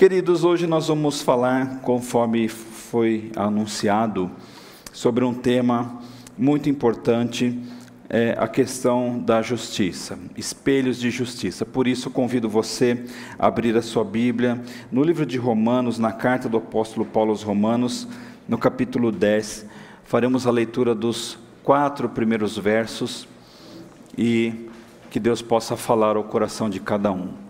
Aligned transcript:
Queridos, 0.00 0.44
hoje 0.44 0.66
nós 0.66 0.88
vamos 0.88 1.20
falar, 1.20 1.80
conforme 1.82 2.48
foi 2.48 3.30
anunciado, 3.36 4.30
sobre 4.94 5.26
um 5.26 5.34
tema 5.34 6.00
muito 6.38 6.70
importante, 6.70 7.60
é 8.08 8.34
a 8.38 8.48
questão 8.48 9.18
da 9.18 9.42
justiça, 9.42 10.18
espelhos 10.38 10.98
de 10.98 11.10
justiça. 11.10 11.66
Por 11.66 11.86
isso, 11.86 12.08
convido 12.10 12.48
você 12.48 13.04
a 13.38 13.46
abrir 13.46 13.76
a 13.76 13.82
sua 13.82 14.02
Bíblia 14.02 14.62
no 14.90 15.02
livro 15.02 15.26
de 15.26 15.36
Romanos, 15.36 15.98
na 15.98 16.12
carta 16.12 16.48
do 16.48 16.56
apóstolo 16.56 17.04
Paulo 17.04 17.32
aos 17.32 17.42
Romanos, 17.42 18.08
no 18.48 18.56
capítulo 18.56 19.12
10. 19.12 19.66
Faremos 20.04 20.46
a 20.46 20.50
leitura 20.50 20.94
dos 20.94 21.36
quatro 21.62 22.08
primeiros 22.08 22.56
versos 22.56 23.28
e 24.16 24.66
que 25.10 25.20
Deus 25.20 25.42
possa 25.42 25.76
falar 25.76 26.16
ao 26.16 26.24
coração 26.24 26.70
de 26.70 26.80
cada 26.80 27.12
um. 27.12 27.49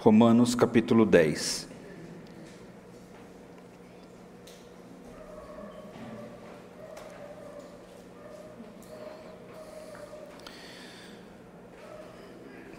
Romanos 0.00 0.54
capítulo 0.54 1.04
10. 1.04 1.68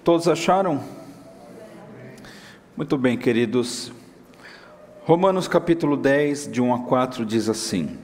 Todos 0.03 0.27
acharam? 0.27 0.83
Muito 2.75 2.97
bem, 2.97 3.15
queridos. 3.15 3.91
Romanos 5.03 5.47
capítulo 5.47 5.95
10, 5.95 6.51
de 6.51 6.59
1 6.59 6.73
a 6.73 6.79
4, 6.79 7.23
diz 7.23 7.47
assim: 7.47 7.99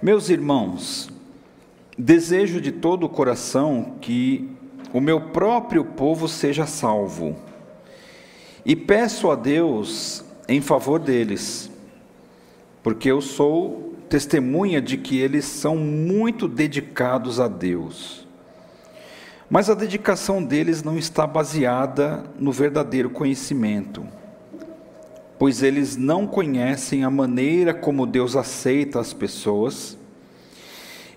Meus 0.00 0.28
irmãos, 0.28 1.10
desejo 1.98 2.60
de 2.60 2.70
todo 2.70 3.06
o 3.06 3.08
coração 3.08 3.96
que 4.00 4.53
o 4.94 5.00
meu 5.00 5.20
próprio 5.20 5.84
povo 5.84 6.28
seja 6.28 6.66
salvo. 6.66 7.34
E 8.64 8.76
peço 8.76 9.28
a 9.28 9.34
Deus 9.34 10.24
em 10.48 10.60
favor 10.60 11.00
deles, 11.00 11.68
porque 12.80 13.10
eu 13.10 13.20
sou 13.20 13.96
testemunha 14.08 14.80
de 14.80 14.96
que 14.96 15.18
eles 15.18 15.46
são 15.46 15.76
muito 15.76 16.46
dedicados 16.46 17.40
a 17.40 17.48
Deus. 17.48 18.24
Mas 19.50 19.68
a 19.68 19.74
dedicação 19.74 20.40
deles 20.40 20.84
não 20.84 20.96
está 20.96 21.26
baseada 21.26 22.24
no 22.38 22.52
verdadeiro 22.52 23.10
conhecimento, 23.10 24.06
pois 25.36 25.60
eles 25.60 25.96
não 25.96 26.24
conhecem 26.24 27.02
a 27.02 27.10
maneira 27.10 27.74
como 27.74 28.06
Deus 28.06 28.36
aceita 28.36 29.00
as 29.00 29.12
pessoas, 29.12 29.98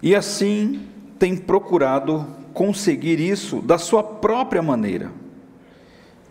e 0.01 0.15
assim 0.15 0.81
têm 1.19 1.35
procurado 1.35 2.25
conseguir 2.53 3.19
isso 3.19 3.61
da 3.61 3.77
sua 3.77 4.03
própria 4.03 4.61
maneira. 4.61 5.11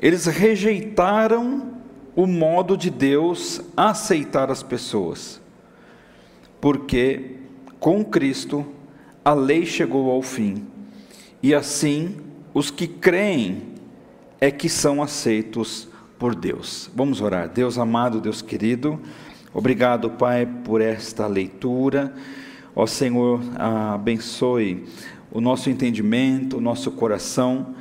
Eles 0.00 0.26
rejeitaram 0.26 1.76
o 2.14 2.26
modo 2.26 2.76
de 2.76 2.90
Deus 2.90 3.60
aceitar 3.76 4.50
as 4.50 4.62
pessoas, 4.62 5.40
porque 6.60 7.36
com 7.78 8.04
Cristo 8.04 8.66
a 9.24 9.34
lei 9.34 9.66
chegou 9.66 10.10
ao 10.10 10.22
fim, 10.22 10.66
e 11.42 11.54
assim 11.54 12.16
os 12.54 12.70
que 12.70 12.86
creem 12.86 13.74
é 14.40 14.50
que 14.50 14.68
são 14.68 15.02
aceitos 15.02 15.88
por 16.18 16.34
Deus. 16.34 16.90
Vamos 16.94 17.20
orar. 17.20 17.48
Deus 17.48 17.78
amado, 17.78 18.20
Deus 18.20 18.40
querido, 18.40 18.98
obrigado, 19.52 20.10
Pai, 20.10 20.46
por 20.46 20.80
esta 20.80 21.26
leitura. 21.26 22.14
Ó 22.78 22.86
Senhor, 22.86 23.41
abençoe 23.58 24.84
o 25.32 25.41
nosso 25.41 25.70
entendimento, 25.70 26.58
o 26.58 26.60
nosso 26.60 26.91
coração, 26.91 27.74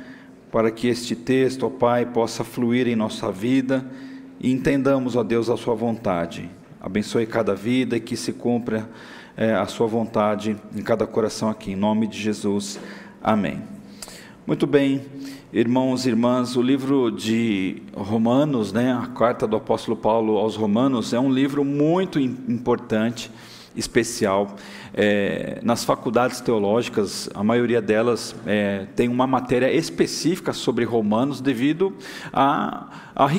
para 0.50 0.70
que 0.70 0.88
este 0.88 1.14
texto, 1.14 1.66
ó 1.66 1.68
Pai, 1.68 2.06
possa 2.06 2.42
fluir 2.42 2.88
em 2.88 2.96
nossa 2.96 3.30
vida 3.30 3.86
e 4.40 4.50
entendamos, 4.50 5.14
ó 5.14 5.22
Deus, 5.22 5.50
a 5.50 5.56
Sua 5.58 5.74
vontade. 5.74 6.48
Abençoe 6.80 7.26
cada 7.26 7.54
vida 7.54 7.98
e 7.98 8.00
que 8.00 8.16
se 8.16 8.32
cumpra 8.32 8.88
é, 9.36 9.52
a 9.52 9.66
Sua 9.66 9.86
vontade 9.86 10.56
em 10.74 10.80
cada 10.80 11.06
coração 11.06 11.50
aqui, 11.50 11.72
em 11.72 11.76
nome 11.76 12.06
de 12.06 12.18
Jesus. 12.18 12.80
Amém. 13.22 13.60
Muito 14.46 14.66
bem, 14.66 15.02
irmãos 15.52 16.06
e 16.06 16.08
irmãs, 16.08 16.56
o 16.56 16.62
livro 16.62 17.10
de 17.10 17.82
Romanos, 17.94 18.72
né, 18.72 18.94
a 18.94 19.08
carta 19.08 19.46
do 19.46 19.56
apóstolo 19.56 19.94
Paulo 19.94 20.38
aos 20.38 20.56
Romanos, 20.56 21.12
é 21.12 21.20
um 21.20 21.30
livro 21.30 21.62
muito 21.62 22.18
importante, 22.18 23.30
especial. 23.76 24.56
É, 24.98 25.58
nas 25.62 25.84
faculdades 25.84 26.40
teológicas, 26.40 27.28
a 27.34 27.44
maioria 27.44 27.82
delas 27.82 28.34
é, 28.46 28.86
tem 28.96 29.08
uma 29.08 29.26
matéria 29.26 29.70
específica 29.70 30.54
sobre 30.54 30.86
Romanos 30.86 31.42
devido 31.42 31.94
à, 32.32 32.88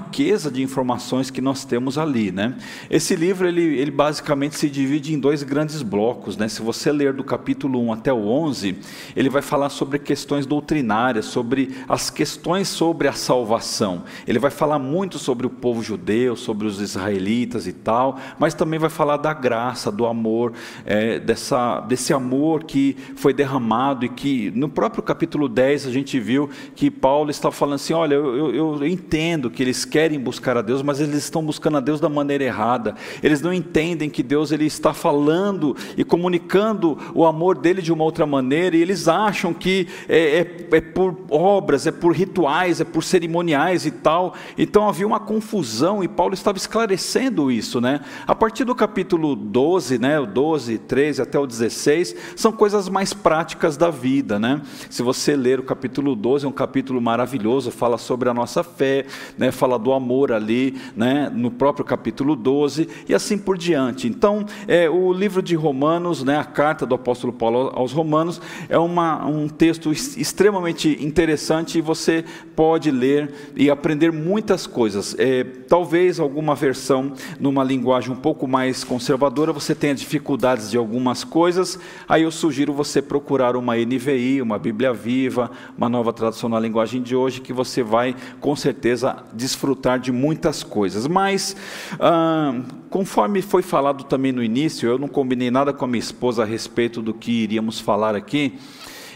riqueza 0.08 0.50
de 0.50 0.64
informações 0.64 1.30
que 1.30 1.42
nós 1.42 1.66
temos 1.66 1.98
ali. 1.98 2.32
Né? 2.32 2.56
Esse 2.90 3.16
livro 3.16 3.48
ele, 3.48 3.62
ele 3.62 3.92
basicamente 3.92 4.56
se 4.56 4.70
divide 4.70 5.14
em 5.14 5.20
dois 5.20 5.44
grandes 5.44 5.82
blocos. 5.82 6.38
Né? 6.38 6.48
Se 6.48 6.62
você 6.62 6.92
ler 6.92 7.14
do 7.14 7.24
capítulo 7.24 7.80
1 7.88 7.94
até 7.94 8.14
o 8.14 8.28
11, 8.28 8.78
ele 9.16 9.30
vai 9.30 9.42
falar 9.42 9.70
sobre 9.70 10.00
questões 10.00 10.46
doutrinárias, 10.46 11.26
sobre 11.26 11.76
as 11.88 12.10
questões 12.10 12.68
sobre 12.68 13.08
a 13.08 13.14
salvação. 13.14 14.04
Ele 14.26 14.40
vai 14.40 14.50
falar 14.50 14.80
muito 14.80 15.20
sobre 15.20 15.46
o 15.46 15.50
povo 15.50 15.84
judeu, 15.84 16.36
sobre 16.36 16.66
os 16.66 16.80
israelitas 16.80 17.68
e 17.68 17.74
tal, 17.74 18.18
mas 18.40 18.54
também 18.54 18.80
vai 18.80 18.90
falar 18.90 19.18
da 19.18 19.34
graça, 19.34 19.92
do 19.92 20.06
amor, 20.06 20.54
é, 20.86 21.20
dessa 21.20 21.82
desse 21.82 22.14
amor 22.14 22.64
que 22.64 22.96
foi 23.16 23.34
derramado 23.34 24.06
e 24.06 24.10
que 24.10 24.52
no 24.52 24.70
próprio 24.70 25.04
capítulo 25.04 25.50
10 25.50 25.88
a 25.88 25.92
gente 25.92 26.20
viu 26.20 26.50
que 26.76 26.90
Paulo 26.90 27.30
está 27.30 27.52
falando 27.52 27.76
assim: 27.76 27.94
olha, 27.94 28.16
eu, 28.16 28.56
eu, 28.56 28.76
eu 28.78 28.88
entendo 28.88 29.50
que 29.50 29.62
eles 29.62 29.86
querem 29.86 29.97
buscar 30.20 30.58
a 30.58 30.62
Deus, 30.62 30.82
mas 30.82 31.00
eles 31.00 31.16
estão 31.16 31.44
buscando 31.44 31.78
a 31.78 31.80
Deus 31.80 32.02
da 32.02 32.10
maneira 32.10 32.44
errada. 32.44 32.96
Eles 33.24 33.42
não 33.42 33.54
entendem 33.54 34.10
que 34.10 34.22
Deus 34.22 34.52
ele 34.52 34.66
está 34.66 34.94
falando 34.94 35.76
e 35.96 36.04
comunicando 36.04 36.98
o 37.16 37.26
amor 37.26 37.58
dele 37.58 37.82
de 37.82 37.94
uma 37.94 38.04
outra 38.04 38.26
maneira 38.26 38.76
e 38.76 38.82
eles 38.82 39.08
acham 39.08 39.54
que 39.54 39.88
é, 40.10 40.40
é, 40.40 40.68
é 40.78 40.82
por 40.82 41.16
obras, 41.30 41.88
é 41.88 41.92
por 41.92 42.14
rituais, 42.14 42.82
é 42.82 42.84
por 42.84 43.04
cerimoniais 43.04 43.86
e 43.86 43.92
tal. 43.92 44.34
Então 44.58 44.90
havia 44.90 45.08
uma 45.08 45.20
confusão 45.20 46.04
e 46.04 46.10
Paulo 46.10 46.34
estava 46.34 46.58
esclarecendo 46.58 47.50
isso, 47.50 47.80
né? 47.80 48.02
A 48.28 48.36
partir 48.36 48.66
do 48.66 48.76
capítulo 48.76 49.34
12, 49.34 49.98
né, 49.98 50.20
o 50.20 50.26
12, 50.26 50.78
13 50.80 51.22
até 51.22 51.38
até 51.38 51.40
o 51.40 51.48
16, 51.48 52.16
são 52.36 52.52
coisas 52.52 52.90
mais 52.90 53.14
práticas 53.14 53.78
da 53.78 53.90
vida, 53.90 54.40
né? 54.40 54.62
Se 54.90 55.04
você 55.04 55.36
ler 55.36 55.60
o 55.60 55.64
capítulo 55.64 56.16
12, 56.16 56.46
é 56.46 56.50
um 56.50 56.52
capítulo 56.52 57.00
maravilhoso, 57.00 57.70
fala 57.72 57.98
sobre 57.98 58.28
a 58.28 58.34
nossa 58.34 58.64
fé, 58.64 59.06
né? 59.38 59.52
Fala 59.52 59.78
do 59.78 59.87
amor 59.94 60.32
ali, 60.32 60.76
né? 60.96 61.32
No 61.34 61.52
próprio 61.52 61.86
capítulo 61.86 62.36
12 62.36 62.88
e 63.08 63.14
assim 63.14 63.38
por 63.38 63.58
diante. 63.58 64.08
Então, 64.08 64.46
é, 64.68 64.90
o 64.90 65.12
livro 65.12 65.42
de 65.42 65.56
Romanos, 65.56 66.24
né? 66.24 66.38
A 66.38 66.44
carta 66.44 66.86
do 66.86 66.96
apóstolo 66.96 67.34
Paulo 67.34 67.72
aos 67.74 67.92
Romanos 67.92 68.42
é 68.70 68.78
uma, 68.78 69.26
um 69.26 69.48
texto 69.48 69.92
extremamente 69.92 70.98
interessante 71.04 71.78
e 71.78 71.82
você 71.82 72.24
pode 72.56 72.92
ler 72.92 73.34
e 73.56 73.70
aprender 73.70 74.12
muitas 74.12 74.66
coisas. 74.66 75.16
É, 75.18 75.44
talvez 75.44 76.20
alguma 76.20 76.56
versão 76.56 77.14
numa 77.40 77.64
linguagem 77.64 78.12
um 78.12 78.16
pouco 78.16 78.48
mais 78.48 78.84
conservadora 78.84 79.54
você 79.54 79.76
tenha 79.76 79.94
dificuldades 79.94 80.70
de 80.72 80.78
algumas 80.78 81.24
coisas, 81.24 81.80
aí 82.08 82.24
eu 82.24 82.32
sugiro 82.32 82.74
você 82.74 83.02
procurar 83.02 83.56
uma 83.56 83.76
NVI, 83.76 84.42
uma 84.42 84.58
Bíblia 84.58 84.94
Viva, 84.94 85.52
uma 85.78 85.90
nova 85.90 86.12
tradução 86.14 86.50
na 86.50 86.60
linguagem 86.60 87.02
de 87.02 87.16
hoje, 87.16 87.42
que 87.42 87.54
você 87.54 87.84
vai 87.84 88.16
com 88.40 88.56
certeza 88.56 89.24
desfrutar 89.34 89.77
de 89.98 90.12
muitas 90.12 90.64
coisas. 90.64 91.08
Mas, 91.08 91.56
ah, 92.00 92.62
conforme 92.90 93.42
foi 93.42 93.62
falado 93.62 94.04
também 94.04 94.32
no 94.32 94.44
início, 94.44 94.88
eu 94.90 94.98
não 94.98 95.08
combinei 95.08 95.52
nada 95.52 95.72
com 95.72 95.86
a 95.86 95.88
minha 95.88 96.00
esposa 96.00 96.44
a 96.44 96.46
respeito 96.46 97.02
do 97.02 97.14
que 97.14 97.32
iríamos 97.32 97.80
falar 97.80 98.16
aqui. 98.16 98.58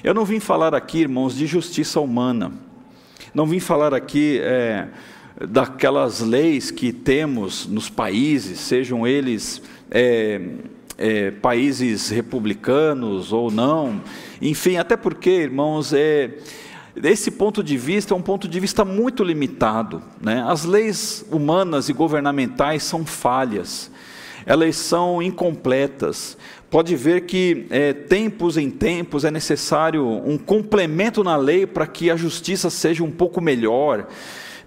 Eu 0.03 0.13
não 0.13 0.25
vim 0.25 0.39
falar 0.39 0.73
aqui, 0.73 0.99
irmãos, 0.99 1.35
de 1.35 1.45
justiça 1.45 1.99
humana. 1.99 2.51
Não 3.33 3.45
vim 3.45 3.59
falar 3.59 3.93
aqui. 3.93 4.39
É, 4.41 4.87
daquelas 5.49 6.19
leis 6.19 6.71
que 6.71 6.91
temos 6.91 7.65
nos 7.65 7.89
países, 7.89 8.59
sejam 8.59 9.07
eles 9.07 9.61
é, 9.89 10.41
é, 10.97 11.31
países 11.31 12.09
republicanos 12.09 13.33
ou 13.33 13.49
não, 13.49 14.01
enfim, 14.41 14.77
até 14.77 14.95
porque, 14.95 15.29
irmãos, 15.29 15.93
é, 15.93 16.37
desse 17.01 17.31
ponto 17.31 17.63
de 17.63 17.75
vista, 17.77 18.13
é 18.13 18.17
um 18.17 18.21
ponto 18.21 18.47
de 18.47 18.59
vista 18.59 18.85
muito 18.85 19.23
limitado. 19.23 20.03
Né? 20.21 20.45
As 20.47 20.65
leis 20.65 21.25
humanas 21.31 21.89
e 21.89 21.93
governamentais 21.93 22.83
são 22.83 23.03
falhas, 23.03 23.89
elas 24.45 24.75
são 24.75 25.19
incompletas. 25.21 26.37
Pode 26.69 26.95
ver 26.95 27.21
que, 27.21 27.65
é, 27.71 27.91
tempos 27.91 28.55
em 28.55 28.69
tempos, 28.69 29.25
é 29.25 29.31
necessário 29.31 30.05
um 30.05 30.37
complemento 30.37 31.23
na 31.23 31.35
lei 31.35 31.65
para 31.65 31.87
que 31.87 32.11
a 32.11 32.15
justiça 32.15 32.69
seja 32.69 33.03
um 33.03 33.11
pouco 33.11 33.41
melhor 33.41 34.07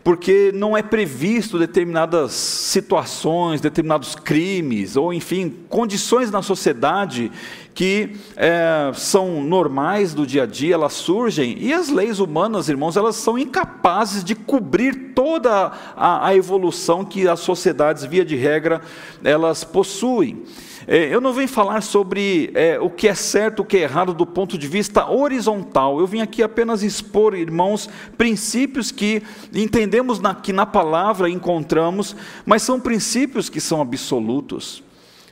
porque 0.04 0.52
não 0.54 0.76
é 0.76 0.82
previsto 0.82 1.58
determinadas 1.58 2.32
situações, 2.32 3.62
determinados 3.62 4.14
crimes, 4.14 4.98
ou 4.98 5.14
enfim, 5.14 5.50
condições 5.70 6.30
na 6.30 6.42
sociedade 6.42 7.32
que 7.74 8.16
é, 8.36 8.92
são 8.94 9.42
normais 9.42 10.14
do 10.14 10.24
dia 10.24 10.44
a 10.44 10.46
dia, 10.46 10.74
elas 10.74 10.92
surgem, 10.92 11.56
e 11.58 11.72
as 11.72 11.88
leis 11.88 12.20
humanas, 12.20 12.68
irmãos, 12.68 12.96
elas 12.96 13.16
são 13.16 13.36
incapazes 13.36 14.22
de 14.22 14.34
cobrir 14.34 15.12
toda 15.14 15.72
a, 15.96 16.28
a 16.28 16.36
evolução 16.36 17.04
que 17.04 17.26
as 17.26 17.40
sociedades, 17.40 18.04
via 18.04 18.24
de 18.24 18.36
regra, 18.36 18.80
elas 19.24 19.64
possuem. 19.64 20.44
É, 20.86 21.12
eu 21.12 21.20
não 21.20 21.32
venho 21.32 21.48
falar 21.48 21.82
sobre 21.82 22.50
é, 22.54 22.78
o 22.78 22.90
que 22.90 23.08
é 23.08 23.14
certo, 23.14 23.60
o 23.60 23.64
que 23.64 23.78
é 23.78 23.80
errado 23.80 24.12
do 24.12 24.26
ponto 24.26 24.58
de 24.58 24.68
vista 24.68 25.10
horizontal. 25.10 25.98
Eu 25.98 26.06
vim 26.06 26.20
aqui 26.20 26.42
apenas 26.42 26.82
expor, 26.82 27.34
irmãos, 27.34 27.88
princípios 28.18 28.90
que 28.90 29.22
entendemos 29.52 30.20
na, 30.20 30.34
que 30.34 30.52
na 30.52 30.66
palavra 30.66 31.28
encontramos, 31.28 32.14
mas 32.44 32.62
são 32.62 32.78
princípios 32.78 33.48
que 33.48 33.60
são 33.60 33.80
absolutos, 33.80 34.82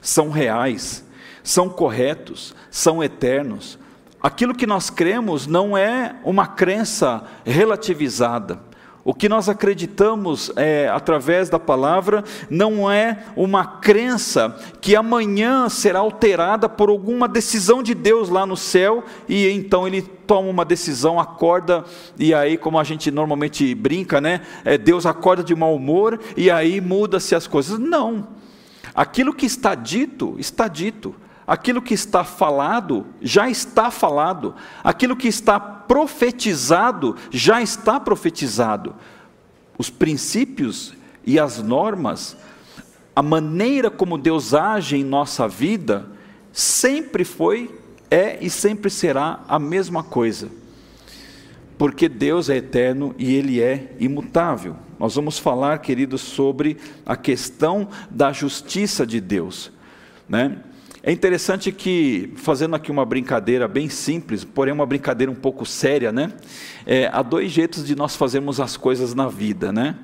são 0.01 0.31
reais, 0.31 1.05
são 1.43 1.69
corretos, 1.69 2.55
são 2.71 3.03
eternos. 3.03 3.79
Aquilo 4.23 4.55
que 4.55 4.67
nós 4.67 4.89
cremos 4.89 5.47
não 5.47 5.77
é 5.77 6.17
uma 6.25 6.47
crença 6.47 7.25
relativizada. 7.45 8.61
O 9.05 9.13
que 9.13 9.29
nós 9.29 9.49
acreditamos 9.49 10.53
é, 10.55 10.89
através 10.89 11.49
da 11.49 11.59
palavra 11.59 12.23
não 12.49 12.89
é 12.89 13.25
uma 13.35 13.67
crença 13.67 14.57
que 14.81 14.95
amanhã 14.95 15.69
será 15.69 15.99
alterada 15.99 16.69
por 16.69 16.89
alguma 16.89 17.27
decisão 17.27 17.83
de 17.83 17.95
Deus 17.95 18.29
lá 18.29 18.47
no 18.47 18.57
céu 18.57 19.03
e 19.29 19.49
então 19.49 19.89
ele 19.89 20.03
toma 20.03 20.49
uma 20.49 20.65
decisão, 20.65 21.19
acorda 21.19 21.85
e 22.17 22.33
aí, 22.33 22.57
como 22.57 22.79
a 22.79 22.85
gente 22.85 23.11
normalmente 23.11 23.75
brinca, 23.75 24.21
né? 24.21 24.43
É, 24.65 24.79
Deus 24.79 25.05
acorda 25.05 25.43
de 25.43 25.55
mau 25.55 25.75
humor 25.75 26.21
e 26.37 26.49
aí 26.49 26.81
muda-se 26.81 27.35
as 27.35 27.49
coisas. 27.49 27.81
Não. 27.81 28.29
Aquilo 28.95 29.35
que 29.35 29.47
está 29.47 29.75
dito, 29.75 30.37
está 30.39 30.69
dito. 30.69 31.13
Aquilo 31.47 31.83
que 31.83 31.95
está 31.95 32.23
falado, 32.25 33.07
já 33.21 33.51
está 33.51 33.91
falado. 33.91 34.55
Aquilo 34.83 35.17
que 35.17 35.29
está 35.29 35.59
profetizado, 35.59 37.17
já 37.31 37.61
está 37.61 37.99
profetizado. 37.99 38.95
Os 39.77 39.91
princípios 39.91 40.95
e 41.25 41.39
as 41.39 41.59
normas, 41.59 42.37
a 43.15 43.23
maneira 43.23 43.91
como 43.91 44.19
Deus 44.19 44.55
age 44.55 44.97
em 44.97 45.05
nossa 45.05 45.49
vida, 45.49 46.07
sempre 46.53 47.25
foi, 47.25 47.79
é 48.11 48.39
e 48.41 48.49
sempre 48.49 48.91
será 48.91 49.41
a 49.49 49.59
mesma 49.59 50.03
coisa. 50.03 50.49
Porque 51.77 52.09
Deus 52.09 52.49
é 52.49 52.59
eterno 52.59 53.15
e 53.19 53.35
Ele 53.35 53.61
é 53.61 53.97
imutável. 53.99 54.77
Nós 54.99 55.17
vamos 55.17 55.39
falar, 55.39 55.79
queridos, 55.79 56.21
sobre 56.21 56.77
a 57.05 57.17
questão 57.17 57.89
da 58.09 58.33
justiça 58.33 59.05
de 59.05 59.21
Deus. 59.21 59.73
Né? 60.29 60.59
É 61.05 61.11
interessante 61.11 61.73
que, 61.73 62.33
fazendo 62.37 62.77
aqui 62.77 62.89
uma 62.89 63.05
brincadeira 63.05 63.67
bem 63.67 63.89
simples, 63.89 64.45
porém 64.45 64.73
uma 64.73 64.87
brincadeira 64.87 65.33
um 65.33 65.35
pouco 65.35 65.67
séria, 65.67 66.13
né? 66.13 66.33
É, 66.87 67.11
há 67.13 67.23
dois 67.23 67.51
jeitos 67.51 67.85
de 67.85 67.97
nós 67.97 68.15
fazermos 68.15 68.61
as 68.61 68.77
coisas 68.77 69.13
na 69.13 69.27
vida, 69.27 69.73
né? 69.73 69.97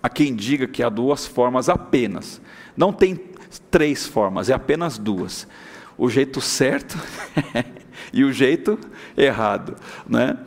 Há 0.00 0.08
quem 0.08 0.36
diga 0.36 0.68
que 0.68 0.80
há 0.80 0.88
duas 0.88 1.26
formas 1.26 1.68
apenas. 1.68 2.40
Não 2.76 2.92
tem 2.92 3.18
três 3.68 4.06
formas, 4.06 4.48
é 4.48 4.54
apenas 4.54 4.96
duas. 4.96 5.48
O 5.96 6.08
jeito 6.08 6.40
certo 6.40 6.96
e 8.14 8.22
o 8.22 8.32
jeito 8.32 8.78
errado, 9.16 9.74
né? 10.08 10.38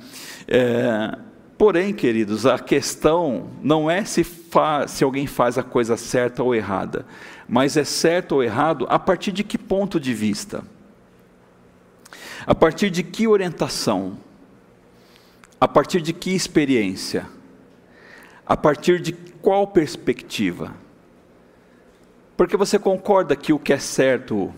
É, 0.47 1.17
porém, 1.57 1.93
queridos, 1.93 2.45
a 2.45 2.57
questão 2.57 3.49
não 3.61 3.91
é 3.91 4.05
se, 4.05 4.25
se 4.87 5.03
alguém 5.03 5.27
faz 5.27 5.57
a 5.57 5.63
coisa 5.63 5.97
certa 5.97 6.41
ou 6.41 6.55
errada 6.55 7.05
mas 7.51 7.75
é 7.75 7.83
certo 7.83 8.35
ou 8.35 8.43
errado 8.43 8.87
a 8.89 8.97
partir 8.97 9.33
de 9.33 9.43
que 9.43 9.57
ponto 9.57 9.99
de 9.99 10.13
vista? 10.13 10.63
A 12.47 12.55
partir 12.55 12.89
de 12.89 13.03
que 13.03 13.27
orientação? 13.27 14.17
A 15.59 15.67
partir 15.67 15.99
de 15.99 16.13
que 16.13 16.33
experiência? 16.33 17.27
A 18.45 18.55
partir 18.55 19.01
de 19.01 19.11
qual 19.11 19.67
perspectiva? 19.67 20.73
Porque 22.37 22.55
você 22.55 22.79
concorda 22.79 23.35
que 23.35 23.51
o 23.51 23.59
que 23.59 23.73
é 23.73 23.79
certo 23.79 24.53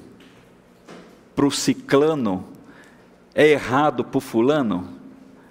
para 1.35 1.47
o 1.47 1.51
ciclano 1.51 2.47
é 3.33 3.47
errado 3.47 4.05
para 4.05 4.19
o 4.19 4.21
fulano? 4.21 4.87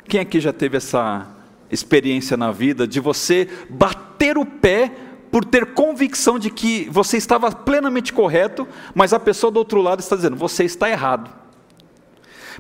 Quem 0.04 0.20
aqui 0.20 0.38
já 0.38 0.52
teve 0.52 0.76
essa 0.76 1.28
experiência 1.68 2.36
na 2.36 2.52
vida 2.52 2.86
de 2.86 3.00
você 3.00 3.48
bater 3.68 4.38
o 4.38 4.46
pé 4.46 4.92
por 5.32 5.46
ter 5.46 5.73
convicção 5.73 6.38
de 6.38 6.50
que 6.50 6.87
você 6.90 7.17
estava 7.17 7.50
plenamente 7.50 8.12
correto, 8.12 8.69
mas 8.94 9.14
a 9.14 9.19
pessoa 9.19 9.50
do 9.50 9.56
outro 9.56 9.81
lado 9.81 10.00
está 10.00 10.14
dizendo, 10.14 10.37
você 10.37 10.62
está 10.64 10.90
errado. 10.90 11.31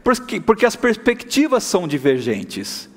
Porque, 0.02 0.40
porque 0.40 0.64
as 0.64 0.74
perspectivas 0.74 1.64
são 1.64 1.86
divergentes, 1.86 2.88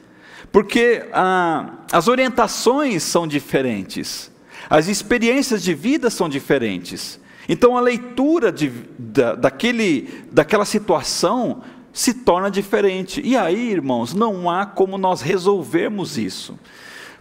porque 0.50 1.06
ah, 1.12 1.74
as 1.92 2.08
orientações 2.08 3.04
são 3.04 3.28
diferentes, 3.28 4.32
as 4.70 4.88
experiências 4.88 5.62
de 5.62 5.74
vida 5.74 6.10
são 6.10 6.30
diferentes. 6.30 7.20
Então 7.50 7.78
a 7.78 7.82
leitura 7.82 8.54
de, 8.54 8.70
da, 8.98 9.36
daquele, 9.36 10.26
daquela 10.32 10.64
situação 10.64 11.62
se 11.92 12.14
torna 12.14 12.50
diferente. 12.50 13.22
E 13.24 13.36
aí, 13.36 13.72
irmãos, 13.72 14.14
não 14.14 14.50
há 14.50 14.66
como 14.66 14.98
nós 14.98 15.22
resolvermos 15.22 16.18
isso 16.18 16.58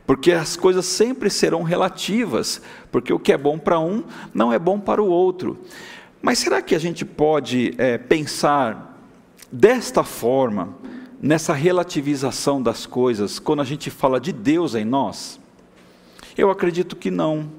porque 0.06 0.32
as 0.32 0.56
coisas 0.56 0.84
sempre 0.84 1.30
serão 1.30 1.62
relativas, 1.62 2.60
porque 2.92 3.12
o 3.12 3.18
que 3.18 3.32
é 3.32 3.38
bom 3.38 3.58
para 3.58 3.78
um 3.78 4.04
não 4.32 4.52
é 4.52 4.58
bom 4.58 4.78
para 4.78 5.02
o 5.02 5.06
outro. 5.06 5.58
Mas 6.20 6.38
será 6.38 6.60
que 6.60 6.74
a 6.74 6.78
gente 6.78 7.04
pode 7.04 7.74
é, 7.78 7.98
pensar 7.98 8.98
desta 9.50 10.02
forma, 10.02 10.74
nessa 11.20 11.52
relativização 11.52 12.62
das 12.62 12.86
coisas, 12.86 13.38
quando 13.38 13.60
a 13.60 13.64
gente 13.64 13.90
fala 13.90 14.20
de 14.20 14.32
Deus 14.32 14.74
em 14.74 14.84
nós? 14.84 15.40
Eu 16.36 16.50
acredito 16.50 16.96
que 16.96 17.10
não. 17.10 17.50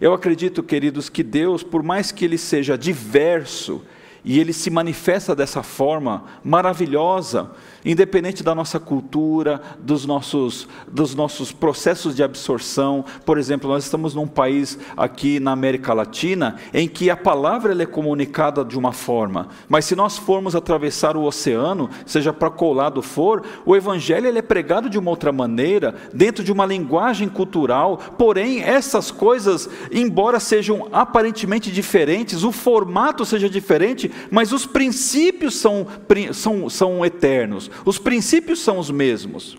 Eu 0.00 0.12
acredito, 0.12 0.62
queridos, 0.62 1.08
que 1.08 1.22
Deus, 1.22 1.62
por 1.62 1.82
mais 1.82 2.12
que 2.12 2.24
ele 2.24 2.38
seja 2.38 2.76
diverso, 2.76 3.82
e 4.24 4.38
ele 4.38 4.52
se 4.52 4.70
manifesta 4.70 5.34
dessa 5.34 5.62
forma 5.62 6.24
maravilhosa, 6.44 7.50
independente 7.84 8.42
da 8.42 8.54
nossa 8.54 8.78
cultura, 8.78 9.60
dos 9.80 10.06
nossos, 10.06 10.68
dos 10.86 11.14
nossos 11.14 11.50
processos 11.50 12.14
de 12.14 12.22
absorção. 12.22 13.04
Por 13.26 13.36
exemplo, 13.38 13.68
nós 13.68 13.84
estamos 13.84 14.14
num 14.14 14.26
país 14.26 14.78
aqui 14.96 15.40
na 15.40 15.50
América 15.52 15.92
Latina 15.92 16.56
em 16.72 16.86
que 16.88 17.10
a 17.10 17.16
palavra 17.16 17.72
é 17.82 17.86
comunicada 17.86 18.64
de 18.64 18.78
uma 18.78 18.92
forma, 18.92 19.48
mas 19.68 19.86
se 19.86 19.96
nós 19.96 20.18
formos 20.18 20.54
atravessar 20.54 21.16
o 21.16 21.24
oceano, 21.24 21.90
seja 22.06 22.32
para 22.32 22.50
qual 22.50 22.72
lado 22.72 23.02
for, 23.02 23.42
o 23.64 23.74
evangelho 23.74 24.26
ele 24.26 24.38
é 24.38 24.42
pregado 24.42 24.88
de 24.88 24.98
uma 24.98 25.10
outra 25.10 25.32
maneira, 25.32 25.94
dentro 26.12 26.44
de 26.44 26.52
uma 26.52 26.66
linguagem 26.66 27.28
cultural. 27.28 27.98
Porém, 28.18 28.62
essas 28.62 29.10
coisas, 29.10 29.68
embora 29.90 30.38
sejam 30.38 30.88
aparentemente 30.92 31.72
diferentes, 31.72 32.44
o 32.44 32.52
formato 32.52 33.24
seja 33.24 33.48
diferente, 33.48 34.11
mas 34.30 34.52
os 34.52 34.66
princípios 34.66 35.56
são, 35.56 35.86
são, 36.32 36.68
são 36.68 37.04
eternos, 37.04 37.70
os 37.84 37.98
princípios 37.98 38.60
são 38.60 38.78
os 38.78 38.90
mesmos. 38.90 39.58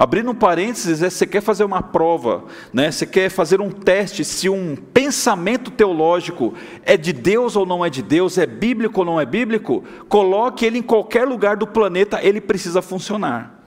Abrindo 0.00 0.30
um 0.30 0.34
parênteses, 0.34 1.02
é, 1.02 1.10
você 1.10 1.26
quer 1.26 1.42
fazer 1.42 1.62
uma 1.62 1.82
prova, 1.82 2.44
né? 2.72 2.90
você 2.90 3.04
quer 3.04 3.28
fazer 3.28 3.60
um 3.60 3.70
teste 3.70 4.24
se 4.24 4.48
um 4.48 4.74
pensamento 4.74 5.70
teológico 5.70 6.54
é 6.86 6.96
de 6.96 7.12
Deus 7.12 7.54
ou 7.54 7.66
não 7.66 7.84
é 7.84 7.90
de 7.90 8.00
Deus, 8.00 8.38
é 8.38 8.46
bíblico 8.46 9.00
ou 9.00 9.04
não 9.04 9.20
é 9.20 9.26
bíblico, 9.26 9.84
coloque 10.08 10.64
ele 10.64 10.78
em 10.78 10.82
qualquer 10.82 11.28
lugar 11.28 11.58
do 11.58 11.66
planeta, 11.66 12.18
ele 12.22 12.40
precisa 12.40 12.80
funcionar. 12.80 13.62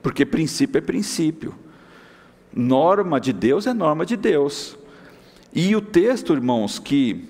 Porque 0.00 0.24
princípio 0.24 0.78
é 0.78 0.80
princípio. 0.80 1.52
Norma 2.54 3.20
de 3.20 3.32
Deus 3.32 3.66
é 3.66 3.74
norma 3.74 4.06
de 4.06 4.16
Deus. 4.16 4.78
E 5.52 5.74
o 5.74 5.80
texto, 5.80 6.32
irmãos, 6.32 6.78
que 6.78 7.24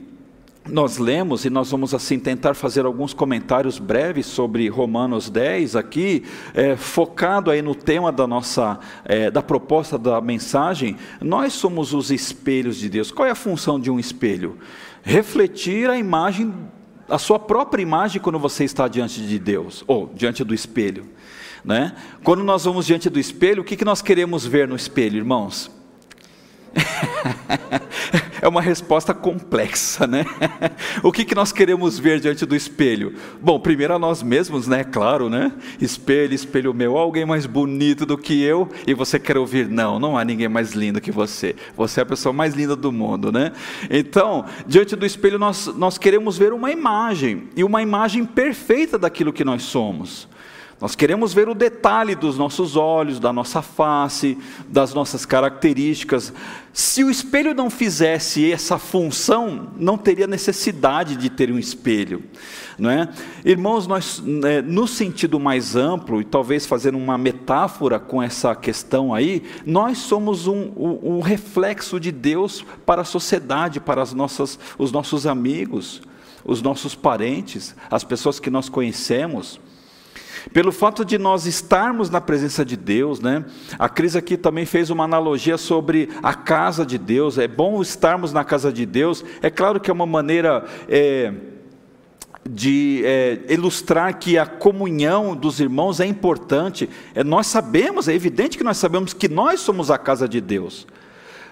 nós 0.69 0.99
lemos 0.99 1.45
e 1.45 1.51
nós 1.51 1.71
vamos 1.71 1.95
assim 1.95 2.19
tentar 2.19 2.55
fazer 2.55 2.85
alguns 2.85 3.15
comentários 3.15 3.79
breves 3.79 4.27
sobre 4.27 4.69
Romanos 4.69 5.31
10 5.31 5.77
aqui, 5.77 6.25
é, 6.55 6.77
focado 6.77 7.51
aí 7.51 7.63
no 7.63 7.75
tema 7.75 8.11
da 8.11 8.27
nossa, 8.27 8.79
é, 9.05 9.31
da 9.31 9.43
proposta 9.43 9.97
da 9.99 10.21
mensagem. 10.21 10.97
Nós 11.21 11.53
somos 11.53 11.95
os 11.95 12.11
espelhos 12.11 12.77
de 12.77 12.89
Deus. 12.89 13.11
Qual 13.11 13.27
é 13.27 13.31
a 13.31 13.37
função 13.37 13.79
de 13.79 13.91
um 13.91 13.99
espelho? 13.99 14.59
Refletir 15.03 15.89
a 15.89 15.97
imagem, 15.97 16.53
a 17.09 17.19
sua 17.19 17.39
própria 17.39 17.83
imagem 17.83 18.21
quando 18.21 18.39
você 18.39 18.65
está 18.65 18.89
diante 18.89 19.21
de 19.21 19.39
Deus 19.39 19.85
ou 19.87 20.11
diante 20.15 20.43
do 20.43 20.55
espelho. 20.55 21.07
Né? 21.65 21.95
Quando 22.23 22.45
nós 22.45 22.65
vamos 22.65 22.87
diante 22.87 23.11
do 23.11 23.19
espelho, 23.19 23.63
o 23.63 23.65
que, 23.65 23.77
que 23.77 23.85
nós 23.85 24.01
queremos 24.01 24.47
ver 24.47 24.69
no 24.69 24.77
espelho, 24.77 25.17
irmãos? 25.17 25.76
é 28.41 28.49
uma 28.49 28.61
resposta 28.61 29.15
complexa, 29.15 30.07
né? 30.07 30.25
o 31.03 31.11
que, 31.11 31.25
que 31.25 31.35
nós 31.35 31.53
queremos 31.53 31.99
ver 31.99 32.21
diante 32.21 32.45
do 32.47 32.55
espelho? 32.55 33.15
Bom, 33.41 33.59
primeiro 33.59 33.95
a 33.95 33.99
nós 33.99 34.23
mesmos, 34.23 34.67
né? 34.67 34.85
Claro, 34.85 35.29
né? 35.29 35.53
Espelho, 35.81 36.35
espelho 36.35 36.75
meu, 36.75 36.97
alguém 36.97 37.25
mais 37.25 37.47
bonito 37.47 38.07
do 38.07 38.17
que 38.17 38.43
eu, 38.43 38.69
e 38.87 38.95
você 38.95 39.19
quer 39.19 39.37
ouvir, 39.37 39.69
não, 39.69 39.99
não 39.99 40.17
há 40.17 40.25
ninguém 40.25 40.49
mais 40.49 40.73
lindo 40.73 41.01
que 41.01 41.11
você. 41.11 41.57
Você 41.77 42.01
é 42.01 42.03
a 42.03 42.07
pessoa 42.07 42.33
mais 42.33 42.55
linda 42.55 42.77
do 42.77 42.93
mundo, 42.93 43.33
né? 43.33 43.53
Então, 43.91 44.45
diante 44.67 44.95
do 44.95 45.07
espelho 45.07 45.39
nós, 45.39 45.67
nós 45.77 45.99
queremos 45.99 46.39
ver 46.39 46.53
uma 46.53 46.71
imagem, 46.71 47.49
e 47.57 47.65
uma 47.65 47.83
imagem 47.83 48.25
perfeita 48.25 48.99
daquilo 48.99 49.33
que 49.33 49.45
nós 49.45 49.63
somos. 49.63 50.29
Nós 50.79 50.95
queremos 50.95 51.33
ver 51.33 51.49
o 51.49 51.55
detalhe 51.55 52.15
dos 52.15 52.37
nossos 52.37 52.77
olhos, 52.77 53.19
da 53.19 53.33
nossa 53.33 53.63
face, 53.63 54.37
das 54.69 54.93
nossas 54.93 55.25
características. 55.25 56.35
Se 56.71 57.03
o 57.03 57.09
espelho 57.09 57.55
não 57.55 57.71
fizesse 57.71 58.53
essa 58.53 58.77
função, 58.77 59.69
não 59.79 59.97
teria 59.97 60.27
necessidade 60.27 61.17
de 61.17 61.31
ter 61.31 61.51
um 61.51 61.59
espelho, 61.59 62.23
não 62.79 62.91
é? 62.91 63.09
Irmãos, 63.43 63.87
nós, 63.87 64.21
né, 64.23 64.61
no 64.61 64.87
sentido 64.87 65.41
mais 65.41 65.75
amplo 65.75 66.21
e 66.21 66.25
talvez 66.25 66.67
fazendo 66.67 66.99
uma 66.99 67.17
metáfora 67.17 67.99
com 67.99 68.23
essa 68.23 68.55
questão 68.55 69.15
aí, 69.15 69.45
nós 69.65 69.97
somos 69.97 70.47
um, 70.47 70.73
um, 70.77 71.21
reflexo 71.21 71.99
de 71.99 72.13
Deus 72.13 72.63
para 72.85 73.01
a 73.01 73.05
sociedade, 73.07 73.81
para 73.81 74.03
as 74.03 74.13
nossas, 74.13 74.59
os 74.77 74.93
nossos 74.93 75.27
amigos, 75.27 76.03
os 76.45 76.61
nossos 76.61 76.95
parentes, 76.95 77.75
as 77.91 78.05
pessoas 78.05 78.39
que 78.39 78.51
nós 78.51 78.69
conhecemos. 78.69 79.59
Pelo 80.53 80.73
fato 80.73 81.05
de 81.05 81.19
nós 81.19 81.47
estarmos 81.47 82.09
na 82.09 82.21
presença 82.21 82.65
de 82.65 82.77
Deus, 82.77 83.21
né? 83.21 83.45
A 83.79 83.89
Cris 83.89 84.17
aqui 84.17 84.37
também 84.37 84.65
fez 84.65 84.91
uma 84.91 85.05
analogia 85.05 85.59
sobre 85.59 86.09
a 86.23 86.35
casa 86.35 86.87
de 86.87 86.99
Deus. 86.99 87.37
É 87.37 87.49
bom 87.49 87.83
estarmos 87.83 88.33
na 88.33 88.45
casa 88.45 88.73
de 88.73 88.87
Deus. 88.87 89.25
É 89.43 89.51
claro 89.51 89.81
que 89.81 89.91
é 89.91 89.93
uma 89.93 90.07
maneira 90.07 90.65
é, 90.89 91.33
de 92.49 93.03
é, 93.05 93.41
ilustrar 93.49 94.19
que 94.19 94.39
a 94.39 94.47
comunhão 94.47 95.35
dos 95.35 95.61
irmãos 95.61 96.01
é 96.01 96.07
importante. 96.07 96.89
É, 97.15 97.25
nós 97.25 97.49
sabemos, 97.49 98.09
é 98.09 98.15
evidente 98.15 98.57
que 98.57 98.65
nós 98.65 98.77
sabemos 98.77 99.13
que 99.13 99.29
nós 99.29 99.61
somos 99.61 99.91
a 99.91 99.99
casa 99.99 100.29
de 100.29 100.41
Deus 100.41 100.87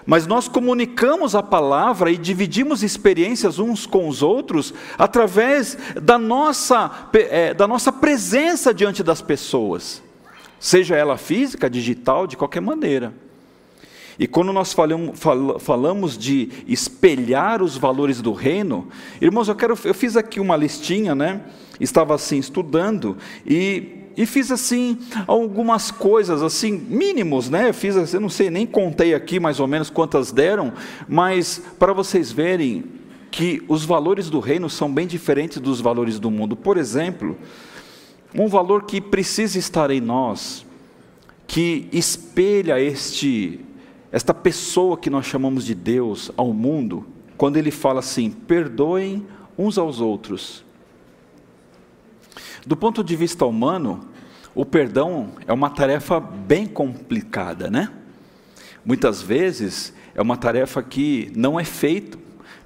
mas 0.05 0.27
nós 0.27 0.47
comunicamos 0.47 1.33
a 1.33 1.41
palavra 1.41 2.11
e 2.11 2.17
dividimos 2.17 2.83
experiências 2.83 3.57
uns 3.57 3.85
com 3.85 4.07
os 4.07 4.21
outros 4.21 4.73
através 4.97 5.77
da 6.01 6.17
nossa, 6.17 7.09
é, 7.13 7.53
da 7.53 7.67
nossa 7.67 7.91
presença 7.91 8.73
diante 8.73 9.01
das 9.01 9.21
pessoas, 9.21 10.03
seja 10.59 10.95
ela 10.95 11.17
física, 11.17 11.69
digital, 11.69 12.27
de 12.27 12.37
qualquer 12.37 12.61
maneira. 12.61 13.13
E 14.17 14.27
quando 14.27 14.53
nós 14.53 14.73
falamos, 15.59 16.17
de 16.17 16.49
espelhar 16.67 17.61
os 17.61 17.75
valores 17.75 18.21
do 18.21 18.31
reino, 18.31 18.87
irmãos, 19.19 19.49
eu, 19.49 19.55
quero, 19.55 19.77
eu 19.83 19.93
fiz 19.93 20.15
aqui 20.15 20.39
uma 20.39 20.55
listinha, 20.55 21.13
né? 21.13 21.41
Estava 21.81 22.15
assim 22.15 22.37
estudando 22.37 23.17
e 23.45 23.94
e 24.17 24.25
fiz 24.25 24.51
assim 24.51 24.97
algumas 25.27 25.91
coisas 25.91 26.41
assim 26.41 26.71
mínimos, 26.71 27.49
né? 27.49 27.69
Eu 27.69 27.73
fiz, 27.73 28.13
eu 28.13 28.21
não 28.21 28.29
sei 28.29 28.49
nem 28.49 28.65
contei 28.65 29.13
aqui 29.13 29.39
mais 29.39 29.59
ou 29.59 29.67
menos 29.67 29.89
quantas 29.89 30.31
deram, 30.31 30.73
mas 31.07 31.61
para 31.77 31.93
vocês 31.93 32.31
verem 32.31 32.83
que 33.29 33.61
os 33.67 33.83
valores 33.83 34.29
do 34.29 34.39
reino 34.39 34.69
são 34.69 34.91
bem 34.91 35.05
diferentes 35.05 35.59
dos 35.59 35.81
valores 35.81 36.19
do 36.19 36.31
mundo. 36.31 36.55
Por 36.55 36.77
exemplo, 36.77 37.37
um 38.33 38.47
valor 38.47 38.83
que 38.83 39.01
precisa 39.01 39.57
estar 39.59 39.91
em 39.91 39.99
nós, 40.01 40.65
que 41.45 41.87
espelha 41.91 42.79
este 42.79 43.59
esta 44.11 44.33
pessoa 44.33 44.97
que 44.97 45.09
nós 45.09 45.25
chamamos 45.25 45.65
de 45.65 45.75
Deus 45.75 46.31
ao 46.37 46.53
mundo, 46.53 47.05
quando 47.37 47.57
ele 47.57 47.71
fala 47.71 47.99
assim: 47.99 48.31
perdoem 48.31 49.25
uns 49.57 49.77
aos 49.77 49.99
outros. 49.99 50.64
Do 52.65 52.75
ponto 52.75 53.03
de 53.03 53.15
vista 53.15 53.45
humano, 53.45 54.07
o 54.55 54.65
perdão 54.65 55.33
é 55.45 55.53
uma 55.53 55.69
tarefa 55.69 56.19
bem 56.19 56.65
complicada, 56.65 57.69
né? 57.69 57.91
Muitas 58.83 59.21
vezes 59.21 59.93
é 60.15 60.21
uma 60.21 60.35
tarefa 60.35 60.81
que 60.81 61.31
não 61.35 61.59
é 61.59 61.63
feita 61.63 62.17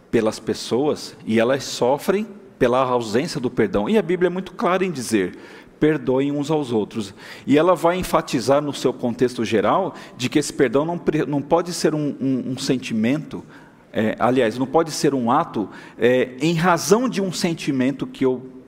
pelas 0.09 0.39
pessoas 0.39 1.17
e 1.25 1.39
elas 1.39 1.63
sofrem 1.63 2.25
pela 2.57 2.79
ausência 2.79 3.41
do 3.41 3.49
perdão. 3.49 3.89
E 3.89 3.97
a 3.97 4.01
Bíblia 4.01 4.27
é 4.27 4.29
muito 4.29 4.53
clara 4.53 4.85
em 4.85 4.91
dizer: 4.91 5.37
perdoem 5.79 6.31
uns 6.31 6.49
aos 6.49 6.71
outros. 6.71 7.13
E 7.45 7.57
ela 7.57 7.75
vai 7.75 7.97
enfatizar 7.97 8.61
no 8.61 8.73
seu 8.73 8.93
contexto 8.93 9.43
geral 9.43 9.95
de 10.15 10.29
que 10.29 10.39
esse 10.39 10.53
perdão 10.53 10.85
não, 10.85 11.01
não 11.27 11.41
pode 11.41 11.73
ser 11.73 11.93
um, 11.93 12.15
um, 12.21 12.51
um 12.51 12.57
sentimento, 12.57 13.43
é, 13.91 14.15
aliás, 14.17 14.57
não 14.57 14.67
pode 14.67 14.91
ser 14.91 15.13
um 15.13 15.29
ato 15.31 15.67
é, 15.97 16.35
em 16.41 16.53
razão 16.53 17.09
de 17.09 17.21
um 17.21 17.33
sentimento 17.33 18.07
que 18.07 18.25
eu 18.25 18.58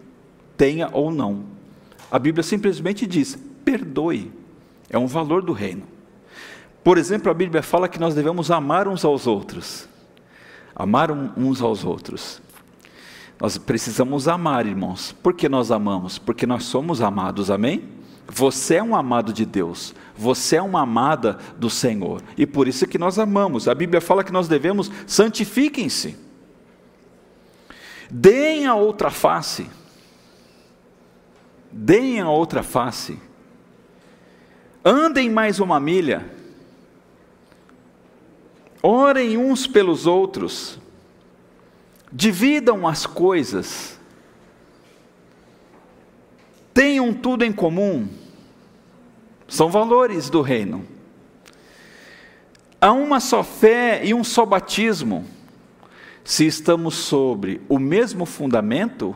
tenha 0.62 0.92
ou 0.94 1.10
não. 1.10 1.46
A 2.12 2.20
Bíblia 2.20 2.44
simplesmente 2.44 3.08
diz: 3.08 3.36
perdoe. 3.66 4.32
É 4.92 4.96
um 4.96 5.08
valor 5.08 5.42
do 5.42 5.54
reino. 5.54 5.88
Por 6.84 7.00
exemplo, 7.00 7.32
a 7.32 7.34
Bíblia 7.34 7.64
fala 7.64 7.90
que 7.90 8.00
nós 8.00 8.14
devemos 8.14 8.52
amar 8.52 8.88
uns 8.88 9.04
aos 9.04 9.26
outros. 9.26 9.90
Amar 10.76 11.10
uns 11.10 11.64
aos 11.64 11.84
outros. 11.84 12.40
Nós 13.40 13.58
precisamos 13.58 14.28
amar, 14.28 14.68
irmãos. 14.68 15.12
Por 15.24 15.34
que 15.34 15.50
nós 15.50 15.72
amamos? 15.72 16.20
Porque 16.20 16.46
nós 16.46 16.64
somos 16.66 17.02
amados, 17.02 17.50
amém? 17.50 17.84
Você 18.28 18.76
é 18.76 18.84
um 18.84 18.96
amado 18.96 19.34
de 19.34 19.46
Deus, 19.48 19.96
você 20.16 20.58
é 20.58 20.62
uma 20.62 20.84
amada 20.84 21.40
do 21.58 21.70
Senhor, 21.70 22.22
e 22.38 22.46
por 22.46 22.66
isso 22.68 22.86
é 22.86 22.88
que 22.88 23.00
nós 23.00 23.20
amamos. 23.20 23.68
A 23.68 23.76
Bíblia 23.76 24.00
fala 24.00 24.24
que 24.24 24.32
nós 24.32 24.48
devemos 24.48 24.90
santifiquem-se, 25.06 26.16
deem 28.10 28.68
a 28.68 28.76
outra 28.76 29.10
face 29.10 29.68
deem 31.72 32.20
a 32.20 32.30
outra 32.30 32.62
face, 32.62 33.18
andem 34.84 35.30
mais 35.30 35.60
uma 35.60 35.80
milha, 35.80 36.30
orem 38.82 39.38
uns 39.38 39.66
pelos 39.66 40.06
outros, 40.06 40.80
dividam 42.12 42.88
as 42.88 43.06
coisas, 43.06 44.00
tenham 46.74 47.14
tudo 47.14 47.44
em 47.46 47.52
comum, 47.52 48.08
são 49.48 49.70
valores 49.70 50.30
do 50.30 50.42
reino. 50.42 50.86
Há 52.80 52.92
uma 52.94 53.20
só 53.20 53.44
fé 53.44 54.04
e 54.04 54.12
um 54.12 54.24
só 54.24 54.44
batismo. 54.44 55.24
Se 56.24 56.48
estamos 56.48 56.96
sobre 56.96 57.62
o 57.70 57.78
mesmo 57.78 58.26
fundamento, 58.26 59.16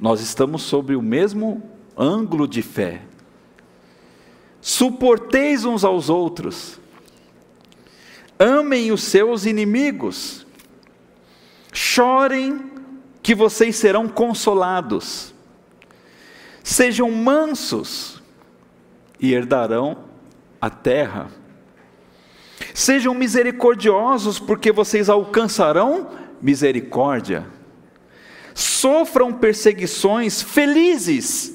nós 0.00 0.20
estamos 0.20 0.62
sobre 0.62 0.94
o 0.94 1.02
mesmo 1.02 1.62
ângulo 1.96 2.46
de 2.46 2.62
fé. 2.62 3.02
Suporteis 4.60 5.64
uns 5.64 5.84
aos 5.84 6.08
outros, 6.08 6.80
amem 8.38 8.92
os 8.92 9.02
seus 9.02 9.46
inimigos, 9.46 10.46
chorem, 11.72 12.72
que 13.22 13.34
vocês 13.34 13.76
serão 13.76 14.08
consolados, 14.08 15.34
sejam 16.62 17.10
mansos 17.10 18.22
e 19.20 19.34
herdarão 19.34 19.98
a 20.60 20.70
terra. 20.70 21.28
Sejam 22.74 23.14
misericordiosos, 23.14 24.38
porque 24.38 24.72
vocês 24.72 25.08
alcançarão 25.08 26.10
misericórdia 26.40 27.46
sofram 28.58 29.32
perseguições 29.32 30.42
felizes, 30.42 31.54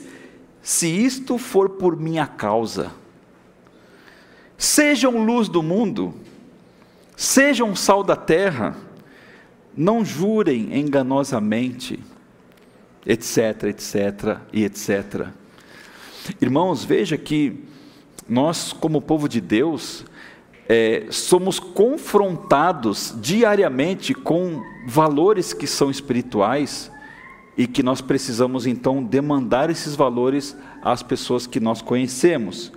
se 0.62 0.88
isto 0.88 1.38
for 1.38 1.72
por 1.72 1.98
minha 1.98 2.26
causa. 2.26 2.94
Sejam 4.58 5.26
luz 5.26 5.50
do 5.50 5.62
mundo, 5.62 6.14
sejam 7.18 7.76
sal 7.76 8.06
da 8.06 8.16
terra, 8.16 8.78
não 9.76 10.06
jurem 10.06 10.80
enganosamente, 10.80 12.00
etc, 13.06 13.64
etc 13.64 14.38
e 14.54 14.64
etc. 14.64 15.28
Irmãos, 16.40 16.86
veja 16.86 17.18
que 17.18 17.66
nós, 18.30 18.72
como 18.72 19.02
povo 19.02 19.28
de 19.28 19.42
Deus, 19.42 20.06
é, 20.68 21.08
somos 21.10 21.60
confrontados 21.60 23.14
diariamente 23.22 24.14
com 24.14 24.64
valores 24.88 25.54
que 25.54 25.68
são 25.68 25.92
espirituais 25.92 26.92
e 27.58 27.68
que 27.68 27.84
nós 27.84 28.02
precisamos 28.02 28.66
então 28.66 29.04
demandar 29.04 29.70
esses 29.70 29.96
valores 29.96 30.58
às 30.82 31.04
pessoas 31.04 31.46
que 31.46 31.60
nós 31.60 31.82
conhecemos. 31.82 32.72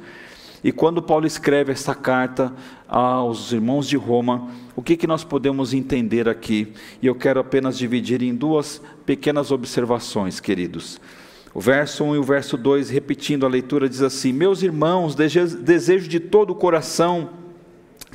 E 0.62 0.72
quando 0.72 1.00
Paulo 1.00 1.26
escreve 1.26 1.72
essa 1.72 1.94
carta 1.94 2.52
aos 2.88 3.52
irmãos 3.52 3.86
de 3.86 3.96
Roma, 3.96 4.50
o 4.74 4.82
que, 4.82 4.96
que 4.96 5.06
nós 5.06 5.22
podemos 5.22 5.72
entender 5.72 6.28
aqui? 6.28 6.72
E 7.00 7.06
eu 7.06 7.14
quero 7.14 7.38
apenas 7.38 7.78
dividir 7.78 8.22
em 8.22 8.34
duas 8.34 8.82
pequenas 9.04 9.50
observações, 9.50 10.40
queridos. 10.40 11.00
O 11.54 11.60
verso 11.60 12.04
1 12.04 12.16
e 12.16 12.18
o 12.18 12.22
verso 12.22 12.56
2, 12.56 12.90
repetindo 12.90 13.46
a 13.46 13.48
leitura, 13.48 13.88
diz 13.88 14.02
assim: 14.02 14.32
Meus 14.32 14.62
irmãos, 14.62 15.14
desejo 15.14 16.08
de 16.08 16.20
todo 16.20 16.50
o 16.50 16.54
coração 16.54 17.45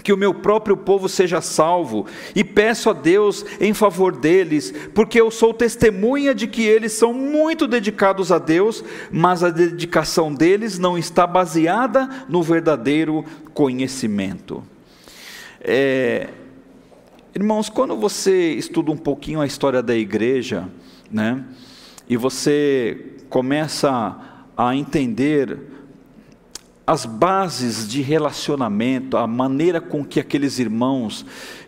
que 0.03 0.13
o 0.13 0.17
meu 0.17 0.33
próprio 0.33 0.75
povo 0.75 1.07
seja 1.07 1.41
salvo, 1.41 2.05
e 2.35 2.43
peço 2.43 2.89
a 2.89 2.93
Deus 2.93 3.45
em 3.59 3.73
favor 3.73 4.15
deles, 4.15 4.73
porque 4.93 5.19
eu 5.19 5.29
sou 5.31 5.53
testemunha 5.53 6.33
de 6.33 6.47
que 6.47 6.63
eles 6.63 6.93
são 6.93 7.13
muito 7.13 7.67
dedicados 7.67 8.31
a 8.31 8.37
Deus, 8.37 8.83
mas 9.11 9.43
a 9.43 9.49
dedicação 9.49 10.33
deles 10.33 10.79
não 10.79 10.97
está 10.97 11.25
baseada 11.27 12.09
no 12.27 12.41
verdadeiro 12.41 13.23
conhecimento. 13.53 14.63
É, 15.61 16.29
irmãos, 17.35 17.69
quando 17.69 17.95
você 17.95 18.53
estuda 18.53 18.91
um 18.91 18.97
pouquinho 18.97 19.41
a 19.41 19.45
história 19.45 19.83
da 19.83 19.95
igreja, 19.95 20.67
né, 21.09 21.43
e 22.09 22.17
você 22.17 23.15
começa 23.29 24.17
a 24.57 24.75
entender 24.75 25.70
as 26.85 27.05
bases 27.05 27.87
de 27.87 28.01
relacionamento, 28.01 29.17
a 29.17 29.27
maneira 29.27 29.79
com 29.79 30.03
que 30.03 30.19
aqueles 30.19 30.59
irmãos 30.59 31.25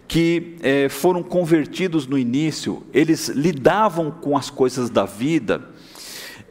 que 0.08 0.58
eh, 0.62 0.90
foram 0.90 1.24
convertidos 1.24 2.06
no 2.06 2.18
início, 2.18 2.84
eles 2.94 3.30
lidavam 3.30 4.12
com 4.12 4.38
as 4.38 4.50
coisas 4.50 4.90
da 4.90 5.06
vida. 5.06 5.74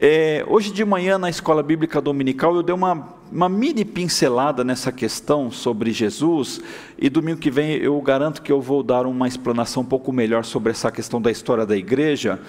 É, 0.05 0.43
hoje 0.49 0.73
de 0.73 0.83
manhã, 0.83 1.17
na 1.17 1.29
escola 1.29 1.63
bíblica 1.63 2.01
dominical, 2.01 2.53
eu 2.55 2.61
dei 2.61 2.75
uma, 2.75 3.15
uma 3.31 3.47
mini 3.47 3.85
pincelada 3.85 4.61
nessa 4.61 4.91
questão 4.91 5.49
sobre 5.49 5.91
Jesus, 5.91 6.59
e 6.97 7.09
domingo 7.09 7.39
que 7.39 7.49
vem 7.49 7.77
eu 7.77 8.01
garanto 8.01 8.41
que 8.41 8.51
eu 8.51 8.59
vou 8.59 8.83
dar 8.83 9.05
uma 9.05 9.29
explanação 9.29 9.83
um 9.83 9.85
pouco 9.85 10.11
melhor 10.11 10.43
sobre 10.43 10.71
essa 10.71 10.91
questão 10.91 11.21
da 11.21 11.31
história 11.31 11.65
da 11.65 11.77
igreja. 11.77 12.41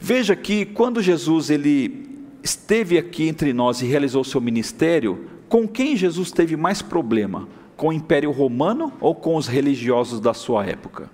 Veja 0.00 0.36
que 0.36 0.64
quando 0.64 1.02
Jesus 1.02 1.50
ele 1.50 2.28
esteve 2.44 2.96
aqui 2.96 3.26
entre 3.26 3.52
nós 3.52 3.82
e 3.82 3.86
realizou 3.86 4.22
seu 4.22 4.40
ministério, 4.40 5.33
com 5.54 5.68
quem 5.68 5.96
Jesus 5.96 6.32
teve 6.32 6.56
mais 6.56 6.82
problema? 6.82 7.46
Com 7.76 7.90
o 7.90 7.92
Império 7.92 8.32
Romano 8.32 8.92
ou 9.00 9.14
com 9.14 9.36
os 9.36 9.46
religiosos 9.46 10.18
da 10.18 10.34
sua 10.34 10.66
época? 10.66 11.08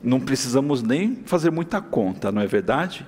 Não 0.00 0.20
precisamos 0.20 0.80
nem 0.80 1.16
fazer 1.26 1.50
muita 1.50 1.80
conta, 1.80 2.30
não 2.30 2.40
é 2.40 2.46
verdade? 2.46 3.04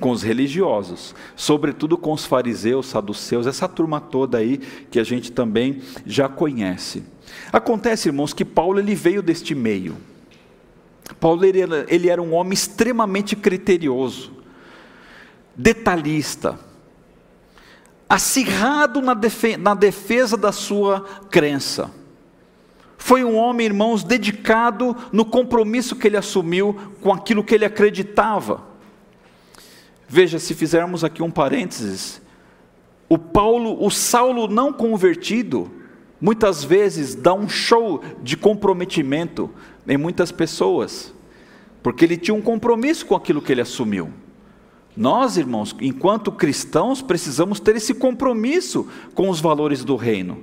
Com 0.00 0.10
os 0.10 0.24
religiosos, 0.24 1.14
sobretudo 1.36 1.96
com 1.96 2.12
os 2.12 2.26
fariseus, 2.26 2.86
saduceus, 2.86 3.46
essa 3.46 3.68
turma 3.68 4.00
toda 4.00 4.38
aí 4.38 4.58
que 4.90 4.98
a 4.98 5.04
gente 5.04 5.30
também 5.30 5.80
já 6.04 6.28
conhece. 6.28 7.04
Acontece, 7.52 8.08
irmãos, 8.08 8.34
que 8.34 8.44
Paulo 8.44 8.80
ele 8.80 8.96
veio 8.96 9.22
deste 9.22 9.54
meio. 9.54 9.98
Paulo 11.20 11.44
ele 11.44 11.60
era, 11.60 11.86
ele 11.88 12.08
era 12.08 12.20
um 12.20 12.34
homem 12.34 12.54
extremamente 12.54 13.36
criterioso, 13.36 14.32
detalhista, 15.56 16.58
acirrado 18.12 19.00
na, 19.00 19.16
na 19.58 19.74
defesa 19.74 20.36
da 20.36 20.52
sua 20.52 21.00
crença. 21.30 21.90
Foi 22.98 23.24
um 23.24 23.36
homem, 23.36 23.64
irmãos, 23.64 24.04
dedicado 24.04 24.94
no 25.10 25.24
compromisso 25.24 25.96
que 25.96 26.08
ele 26.08 26.18
assumiu 26.18 26.76
com 27.00 27.10
aquilo 27.10 27.42
que 27.42 27.54
ele 27.54 27.64
acreditava. 27.64 28.64
Veja, 30.06 30.38
se 30.38 30.54
fizermos 30.54 31.02
aqui 31.02 31.22
um 31.22 31.30
parênteses, 31.30 32.20
o 33.08 33.16
Paulo, 33.16 33.82
o 33.82 33.90
Saulo 33.90 34.46
não 34.46 34.74
convertido, 34.74 35.70
muitas 36.20 36.62
vezes 36.62 37.14
dá 37.14 37.32
um 37.32 37.48
show 37.48 38.02
de 38.22 38.36
comprometimento 38.36 39.48
em 39.88 39.96
muitas 39.96 40.30
pessoas, 40.30 41.14
porque 41.82 42.04
ele 42.04 42.18
tinha 42.18 42.34
um 42.34 42.42
compromisso 42.42 43.06
com 43.06 43.16
aquilo 43.16 43.40
que 43.40 43.52
ele 43.52 43.62
assumiu. 43.62 44.12
Nós, 44.96 45.36
irmãos, 45.36 45.74
enquanto 45.80 46.30
cristãos, 46.30 47.00
precisamos 47.00 47.58
ter 47.58 47.76
esse 47.76 47.94
compromisso 47.94 48.86
com 49.14 49.30
os 49.30 49.40
valores 49.40 49.84
do 49.84 49.96
reino. 49.96 50.42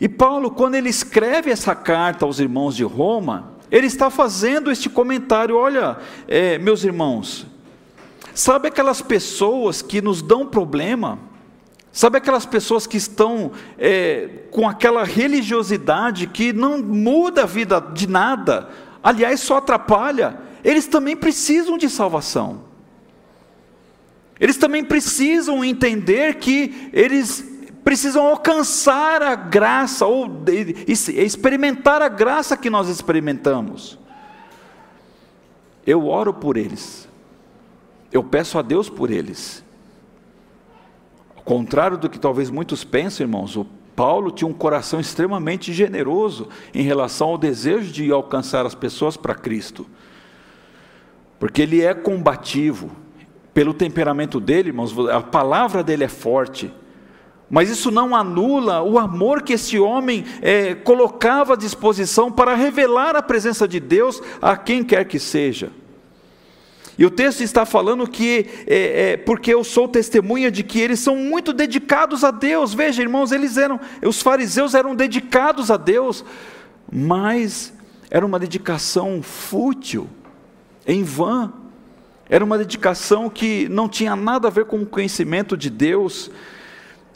E 0.00 0.08
Paulo, 0.08 0.50
quando 0.50 0.76
ele 0.76 0.88
escreve 0.88 1.50
essa 1.50 1.74
carta 1.74 2.24
aos 2.24 2.38
irmãos 2.38 2.74
de 2.76 2.84
Roma, 2.84 3.52
ele 3.70 3.86
está 3.86 4.10
fazendo 4.10 4.70
este 4.70 4.88
comentário: 4.88 5.56
olha, 5.56 5.98
é, 6.26 6.56
meus 6.58 6.84
irmãos, 6.84 7.46
sabe 8.32 8.68
aquelas 8.68 9.02
pessoas 9.02 9.82
que 9.82 10.00
nos 10.00 10.22
dão 10.22 10.46
problema? 10.46 11.18
Sabe 11.92 12.18
aquelas 12.18 12.46
pessoas 12.46 12.86
que 12.86 12.96
estão 12.96 13.50
é, 13.76 14.44
com 14.52 14.68
aquela 14.68 15.02
religiosidade 15.02 16.28
que 16.28 16.52
não 16.52 16.80
muda 16.80 17.42
a 17.42 17.46
vida 17.46 17.80
de 17.80 18.08
nada, 18.08 18.68
aliás, 19.02 19.40
só 19.40 19.56
atrapalha? 19.56 20.38
Eles 20.62 20.86
também 20.86 21.16
precisam 21.16 21.76
de 21.76 21.90
salvação. 21.90 22.69
Eles 24.40 24.56
também 24.56 24.82
precisam 24.82 25.62
entender 25.62 26.36
que 26.36 26.90
eles 26.94 27.46
precisam 27.84 28.26
alcançar 28.26 29.22
a 29.22 29.34
graça, 29.34 30.06
ou 30.06 30.26
experimentar 30.88 32.00
a 32.00 32.08
graça 32.08 32.56
que 32.56 32.70
nós 32.70 32.88
experimentamos. 32.88 33.98
Eu 35.86 36.06
oro 36.06 36.32
por 36.32 36.56
eles, 36.56 37.08
eu 38.10 38.24
peço 38.24 38.58
a 38.58 38.62
Deus 38.62 38.88
por 38.88 39.10
eles. 39.10 39.62
Ao 41.36 41.42
contrário 41.42 41.98
do 41.98 42.08
que 42.08 42.18
talvez 42.18 42.48
muitos 42.48 42.84
pensem, 42.84 43.24
irmãos, 43.24 43.56
o 43.56 43.66
Paulo 43.96 44.30
tinha 44.30 44.48
um 44.48 44.54
coração 44.54 45.00
extremamente 45.00 45.72
generoso 45.72 46.48
em 46.72 46.82
relação 46.82 47.28
ao 47.28 47.38
desejo 47.38 47.92
de 47.92 48.10
alcançar 48.10 48.64
as 48.64 48.74
pessoas 48.74 49.16
para 49.16 49.34
Cristo, 49.34 49.86
porque 51.38 51.60
ele 51.62 51.82
é 51.82 51.92
combativo, 51.92 52.90
pelo 53.60 53.74
temperamento 53.74 54.40
dele, 54.40 54.70
irmãos, 54.70 54.98
a 55.10 55.20
palavra 55.20 55.82
dele 55.82 56.02
é 56.02 56.08
forte. 56.08 56.72
Mas 57.50 57.68
isso 57.68 57.90
não 57.90 58.16
anula 58.16 58.80
o 58.82 58.98
amor 58.98 59.42
que 59.42 59.52
esse 59.52 59.78
homem 59.78 60.24
é, 60.40 60.74
colocava 60.74 61.52
à 61.52 61.56
disposição 61.58 62.32
para 62.32 62.54
revelar 62.54 63.14
a 63.16 63.20
presença 63.20 63.68
de 63.68 63.78
Deus 63.78 64.22
a 64.40 64.56
quem 64.56 64.82
quer 64.82 65.04
que 65.04 65.18
seja. 65.18 65.70
E 66.96 67.04
o 67.04 67.10
texto 67.10 67.42
está 67.42 67.66
falando 67.66 68.08
que, 68.08 68.46
é, 68.66 69.10
é, 69.10 69.16
porque 69.18 69.52
eu 69.52 69.62
sou 69.62 69.86
testemunha 69.86 70.50
de 70.50 70.62
que 70.62 70.80
eles 70.80 71.00
são 71.00 71.16
muito 71.16 71.52
dedicados 71.52 72.24
a 72.24 72.30
Deus. 72.30 72.72
Veja, 72.72 73.02
irmãos, 73.02 73.30
eles 73.30 73.58
eram, 73.58 73.78
os 74.02 74.22
fariseus 74.22 74.74
eram 74.74 74.94
dedicados 74.94 75.70
a 75.70 75.76
Deus, 75.76 76.24
mas 76.90 77.74
era 78.10 78.24
uma 78.24 78.38
dedicação 78.38 79.22
fútil, 79.22 80.08
em 80.86 81.04
vão. 81.04 81.59
Era 82.30 82.44
uma 82.44 82.56
dedicação 82.56 83.28
que 83.28 83.68
não 83.68 83.88
tinha 83.88 84.14
nada 84.14 84.46
a 84.46 84.50
ver 84.50 84.64
com 84.64 84.78
o 84.78 84.86
conhecimento 84.86 85.56
de 85.56 85.68
Deus. 85.68 86.30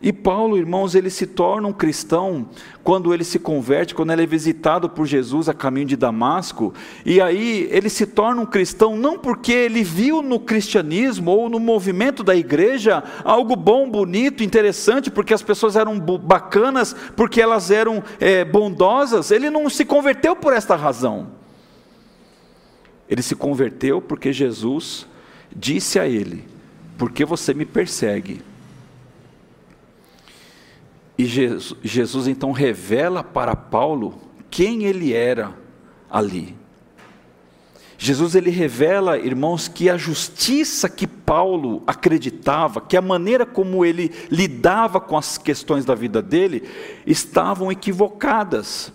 E 0.03 0.13
Paulo, 0.13 0.59
irmãos, 0.59 0.97
ele 0.97 1.09
se 1.09 1.25
torna 1.25 1.69
um 1.69 1.73
cristão 1.73 2.49
quando 2.83 3.15
ele 3.15 3.23
se 3.23 3.39
converte, 3.39 3.95
quando 3.95 4.13
ele 4.13 4.25
é 4.25 4.27
visitado 4.27 4.91
por 4.91 5.07
Jesus 5.07 5.49
a 5.49 5.55
caminho 5.55 5.87
de 5.87 5.97
Damasco. 5.97 6.75
E 7.07 7.21
aí 7.21 7.69
ele 7.71 7.89
se 7.89 8.07
torna 8.07 8.43
um 8.43 8.45
cristão 8.45 8.97
não 8.97 9.17
porque 9.17 9.53
ele 9.53 9.85
viu 9.85 10.21
no 10.21 10.41
cristianismo 10.41 11.31
ou 11.31 11.49
no 11.49 11.61
movimento 11.61 12.25
da 12.25 12.35
igreja 12.35 13.05
algo 13.23 13.55
bom, 13.55 13.89
bonito, 13.89 14.43
interessante, 14.43 15.13
porque 15.13 15.33
as 15.33 15.43
pessoas 15.43 15.77
eram 15.77 15.99
bacanas, 15.99 16.95
porque 17.15 17.41
elas 17.41 17.71
eram 17.71 18.03
é, 18.19 18.45
bondosas. 18.45 19.31
Ele 19.31 19.49
não 19.49 19.71
se 19.71 19.85
converteu 19.85 20.35
por 20.35 20.53
esta 20.53 20.75
razão. 20.75 21.44
Ele 23.09 23.23
se 23.23 23.35
converteu 23.35 24.01
porque 24.01 24.33
Jesus 24.33 25.07
disse 25.55 25.99
a 25.99 26.07
ele: 26.07 26.45
Por 26.97 27.11
que 27.13 27.25
você 27.25 27.53
me 27.53 27.65
persegue? 27.65 28.43
E 31.17 31.27
Jesus, 31.27 31.79
Jesus 31.83 32.27
então 32.27 32.51
revela 32.51 33.23
para 33.23 33.55
Paulo 33.55 34.21
quem 34.51 34.85
ele 34.85 35.13
era 35.13 35.55
ali. 36.11 36.57
Jesus 37.97 38.35
ele 38.35 38.51
revela, 38.51 39.19
irmãos, 39.19 39.69
que 39.69 39.89
a 39.89 39.97
justiça 39.97 40.89
que 40.89 41.07
Paulo 41.07 41.83
acreditava, 41.87 42.81
que 42.81 42.97
a 42.97 43.03
maneira 43.03 43.47
como 43.47 43.85
ele 43.85 44.13
lidava 44.31 45.01
com 45.01 45.17
as 45.17 45.39
questões 45.39 45.85
da 45.85 45.95
vida 45.95 46.21
dele, 46.21 46.69
estavam 47.07 47.71
equivocadas. 47.71 48.93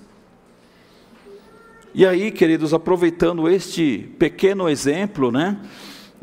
E 1.94 2.06
aí, 2.06 2.30
queridos, 2.30 2.72
aproveitando 2.72 3.50
este 3.50 4.10
pequeno 4.20 4.70
exemplo, 4.70 5.32
né, 5.32 5.58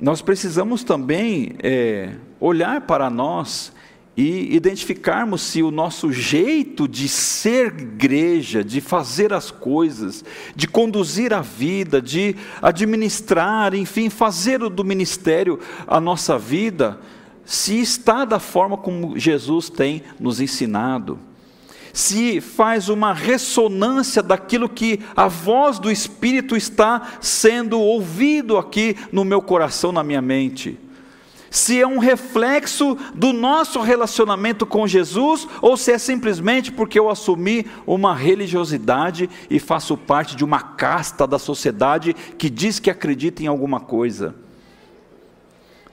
nós 0.00 0.22
precisamos 0.22 0.84
também 0.84 1.56
é, 1.60 2.12
olhar 2.38 2.82
para 2.82 3.10
nós 3.10 3.72
e 4.16 4.54
identificarmos 4.54 5.42
se 5.42 5.64
o 5.64 5.72
nosso 5.72 6.12
jeito 6.12 6.86
de 6.86 7.08
ser 7.08 7.74
igreja, 7.80 8.62
de 8.62 8.80
fazer 8.80 9.32
as 9.32 9.50
coisas, 9.50 10.24
de 10.54 10.68
conduzir 10.68 11.34
a 11.34 11.40
vida, 11.40 12.00
de 12.00 12.36
administrar, 12.62 13.74
enfim, 13.74 14.08
fazer 14.08 14.60
do 14.60 14.84
ministério 14.84 15.58
a 15.84 16.00
nossa 16.00 16.38
vida, 16.38 17.00
se 17.44 17.80
está 17.80 18.24
da 18.24 18.38
forma 18.38 18.76
como 18.76 19.18
Jesus 19.18 19.68
tem 19.68 20.04
nos 20.20 20.40
ensinado 20.40 21.18
se 21.96 22.42
faz 22.42 22.90
uma 22.90 23.14
ressonância 23.14 24.22
daquilo 24.22 24.68
que 24.68 25.00
a 25.16 25.28
voz 25.28 25.78
do 25.78 25.90
Espírito 25.90 26.54
está 26.54 27.12
sendo 27.22 27.80
ouvido 27.80 28.58
aqui 28.58 28.94
no 29.10 29.24
meu 29.24 29.40
coração, 29.40 29.92
na 29.92 30.04
minha 30.04 30.20
mente. 30.20 30.78
se 31.50 31.80
é 31.80 31.86
um 31.86 31.98
reflexo 31.98 32.98
do 33.14 33.32
nosso 33.32 33.80
relacionamento 33.80 34.66
com 34.66 34.86
Jesus 34.86 35.48
ou 35.62 35.74
se 35.74 35.90
é 35.90 35.96
simplesmente 35.96 36.70
porque 36.70 36.98
eu 36.98 37.08
assumi 37.08 37.64
uma 37.86 38.14
religiosidade 38.14 39.30
e 39.48 39.58
faço 39.58 39.96
parte 39.96 40.36
de 40.36 40.44
uma 40.44 40.60
casta 40.60 41.26
da 41.26 41.38
sociedade 41.38 42.12
que 42.36 42.50
diz 42.50 42.78
que 42.78 42.90
acredita 42.90 43.42
em 43.42 43.46
alguma 43.46 43.80
coisa. 43.80 44.34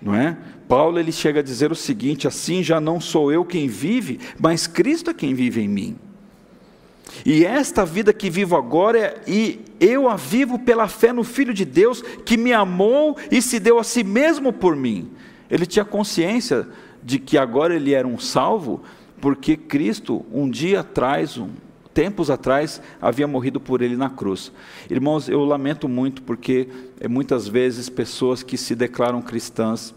Não 0.01 0.13
é? 0.13 0.35
Paulo 0.67 0.99
ele 0.99 1.11
chega 1.11 1.39
a 1.39 1.43
dizer 1.43 1.71
o 1.71 1.75
seguinte: 1.75 2.27
assim 2.27 2.63
já 2.63 2.79
não 2.79 2.99
sou 2.99 3.31
eu 3.31 3.45
quem 3.45 3.67
vive, 3.67 4.19
mas 4.39 4.67
Cristo 4.67 5.09
é 5.09 5.13
quem 5.13 5.33
vive 5.33 5.61
em 5.61 5.67
mim. 5.67 5.97
E 7.25 7.45
esta 7.45 7.85
vida 7.85 8.11
que 8.11 8.29
vivo 8.29 8.55
agora, 8.55 8.97
é, 8.97 9.21
e 9.27 9.59
eu 9.79 10.09
a 10.09 10.15
vivo 10.15 10.57
pela 10.59 10.87
fé 10.87 11.13
no 11.13 11.23
Filho 11.23 11.53
de 11.53 11.65
Deus, 11.65 12.01
que 12.25 12.37
me 12.37 12.53
amou 12.53 13.17
e 13.29 13.41
se 13.41 13.59
deu 13.59 13.77
a 13.77 13.83
si 13.83 14.03
mesmo 14.03 14.51
por 14.51 14.75
mim. 14.75 15.11
Ele 15.49 15.65
tinha 15.65 15.85
consciência 15.85 16.67
de 17.03 17.19
que 17.19 17.37
agora 17.37 17.75
ele 17.75 17.93
era 17.93 18.07
um 18.07 18.17
salvo, 18.17 18.81
porque 19.21 19.55
Cristo, 19.55 20.25
um 20.31 20.49
dia 20.49 20.79
atrás, 20.79 21.37
um, 21.37 21.49
tempos 21.93 22.29
atrás, 22.29 22.81
havia 23.01 23.27
morrido 23.27 23.59
por 23.59 23.81
ele 23.81 23.95
na 23.95 24.09
cruz. 24.09 24.51
Irmãos, 24.89 25.29
eu 25.29 25.43
lamento 25.45 25.87
muito 25.87 26.21
porque 26.23 26.67
é, 26.99 27.07
muitas 27.07 27.47
vezes 27.47 27.89
pessoas 27.89 28.41
que 28.41 28.57
se 28.57 28.73
declaram 28.73 29.21
cristãs, 29.21 29.93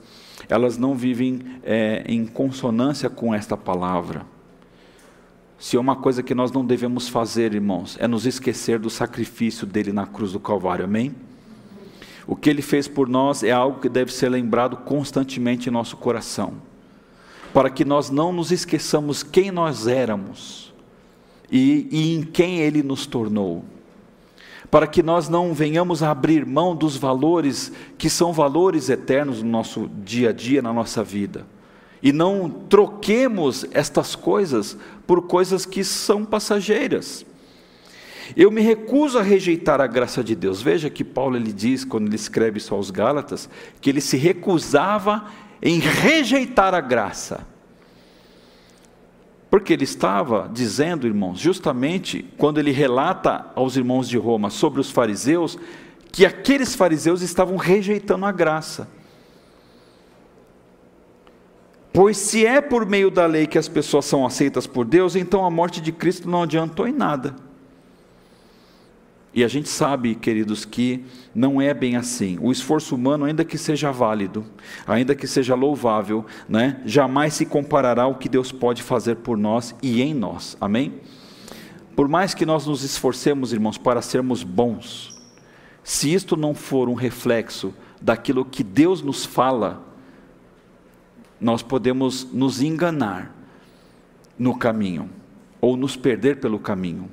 elas 0.49 0.79
não 0.79 0.95
vivem 0.95 1.41
é, 1.63 2.05
em 2.07 2.27
consonância 2.27 3.11
com 3.11 3.35
esta 3.35 3.57
palavra. 3.57 4.25
Se 5.59 5.77
é 5.77 5.81
uma 5.81 5.97
coisa 5.97 6.23
que 6.23 6.35
nós 6.35 6.53
não 6.53 6.65
devemos 6.65 7.09
fazer, 7.09 7.55
irmãos, 7.55 7.97
é 7.99 8.07
nos 8.07 8.27
esquecer 8.27 8.79
do 8.79 8.91
sacrifício 8.91 9.67
dele 9.67 9.93
na 9.93 10.07
cruz 10.07 10.33
do 10.33 10.41
Calvário, 10.41 10.85
amém? 10.85 11.15
O 12.27 12.37
que 12.37 12.51
ele 12.51 12.63
fez 12.63 12.87
por 12.89 13.09
nós 13.09 13.43
é 13.43 13.53
algo 13.53 13.81
que 13.81 13.89
deve 13.89 14.13
ser 14.13 14.29
lembrado 14.29 14.77
constantemente 14.79 15.69
em 15.69 15.73
nosso 15.73 15.97
coração, 15.97 16.55
para 17.55 17.71
que 17.71 17.85
nós 17.85 18.11
não 18.11 18.33
nos 18.33 18.51
esqueçamos 18.51 19.23
quem 19.23 19.51
nós 19.51 19.87
éramos 19.87 20.75
e, 21.51 21.89
e 21.91 22.15
em 22.15 22.23
quem 22.23 22.59
ele 22.59 22.83
nos 22.83 23.07
tornou 23.07 23.65
para 24.71 24.87
que 24.87 25.03
nós 25.03 25.29
não 25.29 25.55
venhamos 25.55 26.03
a 26.03 26.11
abrir 26.11 26.45
mão 26.45 26.75
dos 26.75 26.97
valores 26.97 27.73
que 27.97 28.11
são 28.11 28.33
valores 28.33 28.89
eternos 28.89 29.43
no 29.43 29.49
nosso 29.49 29.89
dia 30.05 30.31
a 30.31 30.33
dia, 30.33 30.61
na 30.61 30.73
nossa 30.73 31.03
vida. 31.05 31.47
E 32.03 32.13
não 32.13 32.49
troquemos 32.49 33.65
estas 33.73 34.15
coisas 34.15 34.77
por 35.07 35.23
coisas 35.23 35.65
que 35.65 35.83
são 35.83 36.25
passageiras. 36.25 37.25
Eu 38.37 38.51
me 38.51 38.61
recuso 38.61 39.19
a 39.19 39.23
rejeitar 39.23 39.81
a 39.81 39.87
graça 39.87 40.23
de 40.23 40.35
Deus. 40.35 40.61
Veja 40.61 40.91
que 40.91 41.05
Paulo 41.05 41.37
ele 41.37 41.53
diz, 41.53 41.85
quando 41.85 42.07
ele 42.07 42.17
escreve 42.17 42.59
isso 42.59 42.75
aos 42.75 42.91
Gálatas, 42.91 43.49
que 43.81 43.89
ele 43.89 44.01
se 44.01 44.17
recusava 44.17 45.27
em 45.63 45.79
rejeitar 45.79 46.75
a 46.75 46.81
graça. 46.81 47.47
Porque 49.51 49.73
ele 49.73 49.85
estava 49.85 50.51
dizendo, 50.53 51.07
irmãos, 51.07 51.39
justamente 51.39 52.25
quando 52.37 52.59
ele 52.59 52.73
relata 52.73 53.47
aos 53.55 53.77
irmãos 53.77 54.09
de 54.09 54.19
Roma 54.19 54.51
sobre 54.51 54.81
os 54.81 54.91
fariseus, 54.91 55.59
que 56.11 56.27
aqueles 56.27 56.75
fariseus 56.75 57.23
estavam 57.23 57.57
rejeitando 57.57 58.27
a 58.27 58.33
graça. 58.33 58.89
Pois 61.93 62.17
se 62.17 62.45
é 62.45 62.61
por 62.61 62.85
meio 62.85 63.11
da 63.11 63.25
lei 63.25 63.47
que 63.47 63.57
as 63.57 63.69
pessoas 63.69 64.05
são 64.05 64.27
aceitas 64.27 64.67
por 64.67 64.85
Deus, 64.85 65.17
então 65.17 65.45
a 65.47 65.51
morte 65.51 65.81
de 65.81 65.93
Cristo 65.93 66.29
não 66.29 66.43
adiantou 66.43 66.87
em 66.87 66.93
nada. 66.93 67.46
E 69.37 69.45
a 69.45 69.49
gente 69.49 69.69
sabe, 69.69 70.15
queridos, 70.15 70.65
que 70.65 71.05
não 71.35 71.61
é 71.61 71.75
bem 71.75 71.95
assim. 71.95 72.39
O 72.41 72.51
esforço 72.51 72.95
humano, 72.95 73.27
ainda 73.27 73.45
que 73.45 73.59
seja 73.59 73.93
válido, 73.93 74.47
ainda 74.87 75.15
que 75.15 75.27
seja 75.27 75.55
louvável, 75.55 76.25
né, 76.49 76.81
jamais 76.87 77.35
se 77.35 77.45
comparará 77.45 78.05
ao 78.05 78.15
que 78.15 78.31
Deus 78.31 78.51
pode 78.51 78.83
fazer 78.83 79.17
por 79.17 79.37
nós 79.37 79.75
e 79.83 80.01
em 80.01 80.15
nós. 80.15 80.57
Amém? 80.59 81.03
Por 81.95 82.09
mais 82.09 82.33
que 82.33 82.47
nós 82.47 82.67
nos 82.67 82.83
esforcemos, 82.83 83.53
irmãos, 83.53 83.77
para 83.77 84.01
sermos 84.01 84.43
bons, 84.43 85.23
se 85.85 86.15
isto 86.15 86.35
não 86.35 86.55
for 86.55 86.89
um 86.89 86.95
reflexo 86.95 87.75
daquilo 88.01 88.43
que 88.43 88.65
Deus 88.65 89.03
nos 89.03 89.27
fala, 89.27 89.85
nós 91.39 91.63
podemos 91.63 92.27
nos 92.33 92.63
enganar 92.63 93.37
no 94.39 94.57
caminho 94.57 95.11
ou 95.61 95.77
nos 95.77 95.95
perder 95.95 96.41
pelo 96.41 96.59
caminho. 96.59 97.11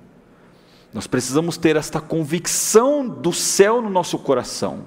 Nós 0.94 1.08
precisamos 1.08 1.58
ter 1.58 1.76
esta 1.76 2.00
convicção 2.00 3.08
do 3.08 3.34
céu 3.34 3.82
no 3.82 3.90
nosso 3.90 4.20
coração, 4.20 4.86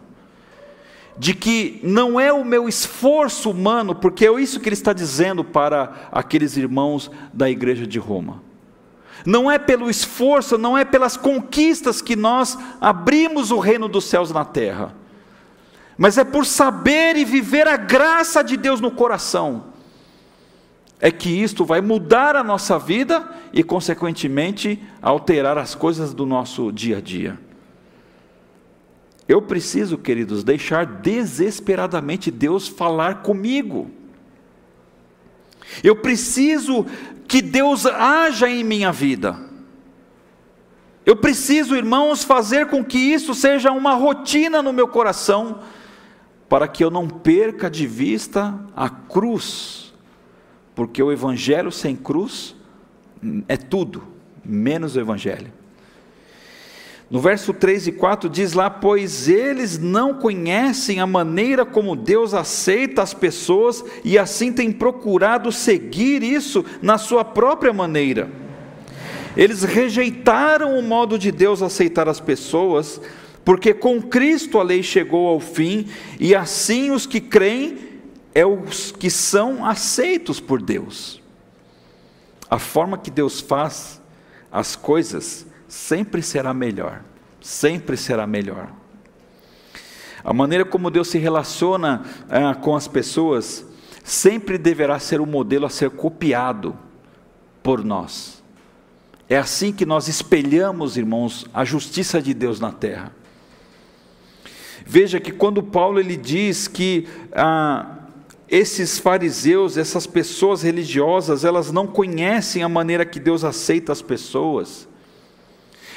de 1.19 1.35
que 1.35 1.81
não 1.83 2.21
é 2.21 2.33
o 2.33 2.45
meu 2.45 2.69
esforço 2.69 3.51
humano, 3.51 3.95
porque 3.95 4.27
é 4.27 4.41
isso 4.41 4.61
que 4.61 4.69
ele 4.69 4.75
está 4.75 4.93
dizendo 4.93 5.43
para 5.43 6.09
aqueles 6.13 6.57
irmãos 6.57 7.11
da 7.33 7.51
igreja 7.51 7.87
de 7.87 7.99
Roma. 7.99 8.43
Não 9.25 9.51
é 9.51 9.59
pelo 9.59 9.91
esforço, 9.91 10.57
não 10.57 10.79
é 10.79 10.85
pelas 10.85 11.17
conquistas 11.17 12.01
que 12.01 12.15
nós 12.15 12.57
abrimos 12.81 13.51
o 13.51 13.59
reino 13.59 13.89
dos 13.89 14.05
céus 14.05 14.31
na 14.31 14.45
terra, 14.45 14.95
mas 15.99 16.19
é 16.19 16.25
por 16.25 16.47
saber 16.47 17.17
e 17.17 17.25
viver 17.25 17.67
a 17.67 17.77
graça 17.77 18.45
de 18.45 18.57
Deus 18.57 18.81
no 18.81 18.91
coração 18.91 19.76
é 21.01 21.11
que 21.11 21.29
isto 21.29 21.65
vai 21.65 21.81
mudar 21.81 22.37
a 22.37 22.43
nossa 22.43 22.79
vida 22.79 23.29
e, 23.53 23.63
consequentemente, 23.63 24.83
alterar 25.03 25.59
as 25.59 25.75
coisas 25.75 26.15
do 26.15 26.25
nosso 26.25 26.73
dia 26.73 26.99
a 26.99 27.01
dia. 27.01 27.39
Eu 29.29 29.43
preciso, 29.43 29.99
queridos, 29.99 30.43
deixar 30.43 30.87
desesperadamente 30.87 32.31
Deus 32.31 32.69
falar 32.69 33.23
comigo. 33.23 33.91
Eu 35.83 35.97
preciso 35.97 36.87
que 37.27 37.43
Deus 37.43 37.85
haja 37.87 38.49
em 38.49 38.65
minha 38.65 38.93
vida. 38.93 39.37
Eu 41.05 41.17
preciso, 41.17 41.77
irmãos, 41.77 42.25
fazer 42.25 42.67
com 42.67 42.85
que 42.85 42.99
isso 42.99 43.35
seja 43.35 43.71
uma 43.71 43.95
rotina 43.95 44.63
no 44.63 44.73
meu 44.73 44.89
coração, 44.89 45.61
para 46.49 46.67
que 46.67 46.83
eu 46.83 46.91
não 46.91 47.09
perca 47.09 47.69
de 47.69 47.87
vista 47.87 48.59
a 48.75 48.89
cruz 48.89 49.86
porque 50.77 51.03
o 51.03 51.11
evangelho 51.11 51.73
sem 51.73 51.97
cruz 51.97 52.55
é 53.49 53.57
tudo, 53.57 54.05
menos 54.45 54.95
o 54.95 55.01
evangelho. 55.01 55.51
No 57.11 57.19
verso 57.19 57.55
3 57.55 57.87
e 57.87 57.93
4 57.93 58.29
diz 58.29 58.53
lá: 58.53 58.69
Pois 58.69 59.27
eles 59.27 59.79
não 59.79 60.15
conhecem 60.15 61.01
a 61.01 61.07
maneira 61.07 61.65
como 61.65 61.97
Deus 61.97 62.35
aceita 62.35 63.01
as 63.01 63.15
pessoas 63.15 63.83
e 64.05 64.19
assim 64.19 64.53
têm 64.53 64.71
procurado 64.71 65.51
seguir 65.51 66.23
isso 66.23 66.65
na 66.83 66.99
sua 66.99 67.25
própria 67.25 67.73
maneira. 67.73 68.29
Eles 69.35 69.63
rejeitaram 69.63 70.79
o 70.79 70.83
modo 70.83 71.19
de 71.19 71.33
Deus 71.33 71.63
aceitar 71.63 72.09
as 72.09 72.21
pessoas, 72.21 73.01
porque 73.45 73.73
com 73.73 74.03
Cristo 74.03 74.59
a 74.59 74.63
lei 74.63 74.83
chegou 74.83 75.29
ao 75.29 75.41
fim 75.41 75.87
e 76.21 76.35
assim 76.35 76.91
os 76.91 77.07
que 77.07 77.21
creem 77.21 77.96
é 78.37 78.45
os 78.45 78.93
que 78.93 79.09
são 79.09 79.65
aceitos 79.65 80.39
por 80.41 80.61
Deus. 80.61 81.23
A 82.51 82.59
forma 82.59 82.99
que 82.99 83.11
Deus 83.11 83.41
faz 83.41 83.99
as 84.53 84.77
coisas 84.77 85.47
sempre 85.67 86.21
será 86.21 86.53
melhor, 86.53 87.01
sempre 87.41 87.97
será 87.97 88.27
melhor. 88.27 88.71
A 90.23 90.35
maneira 90.35 90.67
como 90.67 90.91
Deus 90.91 91.09
se 91.09 91.17
relaciona 91.17 92.05
ah, 92.29 92.55
com 92.55 92.77
as 92.77 92.87
pessoas 92.87 93.65
sempre 94.05 94.59
deverá 94.59 94.99
ser 94.99 95.19
um 95.19 95.27
modelo 95.27 95.65
a 95.65 95.71
ser 95.71 95.89
copiado 95.89 96.77
por 97.63 97.83
nós. 97.83 98.45
É 99.31 99.39
assim 99.39 99.73
que 99.73 99.87
nós 99.87 100.09
espelhamos, 100.09 100.99
irmãos, 100.99 101.47
a 101.55 101.65
justiça 101.65 102.21
de 102.21 102.35
Deus 102.35 102.61
na 102.61 102.71
terra. 102.71 103.13
Veja 104.85 105.19
que 105.19 105.33
quando 105.33 105.63
Paulo 105.63 105.99
ele 105.99 106.19
diz 106.19 106.69
que 106.69 107.09
ah, 107.33 107.96
esses 108.49 108.99
fariseus, 108.99 109.77
essas 109.77 110.07
pessoas 110.07 110.63
religiosas, 110.63 111.45
elas 111.45 111.73
não 111.73 111.87
conhecem 111.87 112.63
a 112.63 112.69
maneira 112.69 113.05
que 113.05 113.19
Deus 113.19 113.43
aceita 113.43 113.93
as 113.93 114.01
pessoas. 114.01 114.89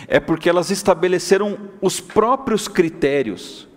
É 0.08 0.20
porque 0.20 0.50
elas 0.50 0.72
estabeleceram 0.72 1.58
os 1.82 2.00
próprios 2.00 2.68
critérios. 2.68 3.68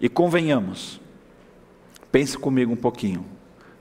E 0.00 0.08
convenhamos, 0.08 1.00
pense 2.12 2.38
comigo 2.38 2.72
um 2.72 2.76
pouquinho. 2.76 3.24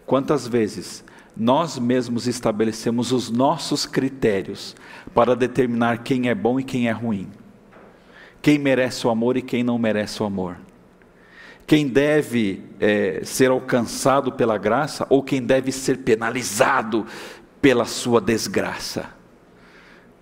Quantas 0.06 0.48
vezes 0.48 1.04
nós 1.36 1.78
mesmos 1.78 2.26
estabelecemos 2.26 3.12
os 3.12 3.30
nossos 3.30 3.86
critérios 3.86 4.76
para 5.13 5.36
determinar 5.36 6.00
quem 6.00 6.30
é 6.30 6.34
bom 6.34 6.60
e 6.60 6.63
quem 6.63 6.88
é 6.88 6.92
ruim? 6.92 7.30
Quem 8.42 8.58
merece 8.58 9.06
o 9.06 9.10
amor 9.12 9.38
e 9.38 9.42
quem 9.42 9.63
não 9.63 9.78
merece 9.78 10.24
o 10.24 10.26
amor? 10.26 10.58
Quem 11.68 11.86
deve 11.86 12.64
é, 12.80 13.20
ser 13.26 13.52
alcançado 13.52 14.32
pela 14.32 14.58
graça 14.58 15.06
ou 15.10 15.22
quem 15.22 15.44
deve 15.44 15.70
ser 15.74 15.98
penalizado 15.98 17.06
pela 17.62 17.84
sua 17.84 18.22
desgraça. 18.22 19.10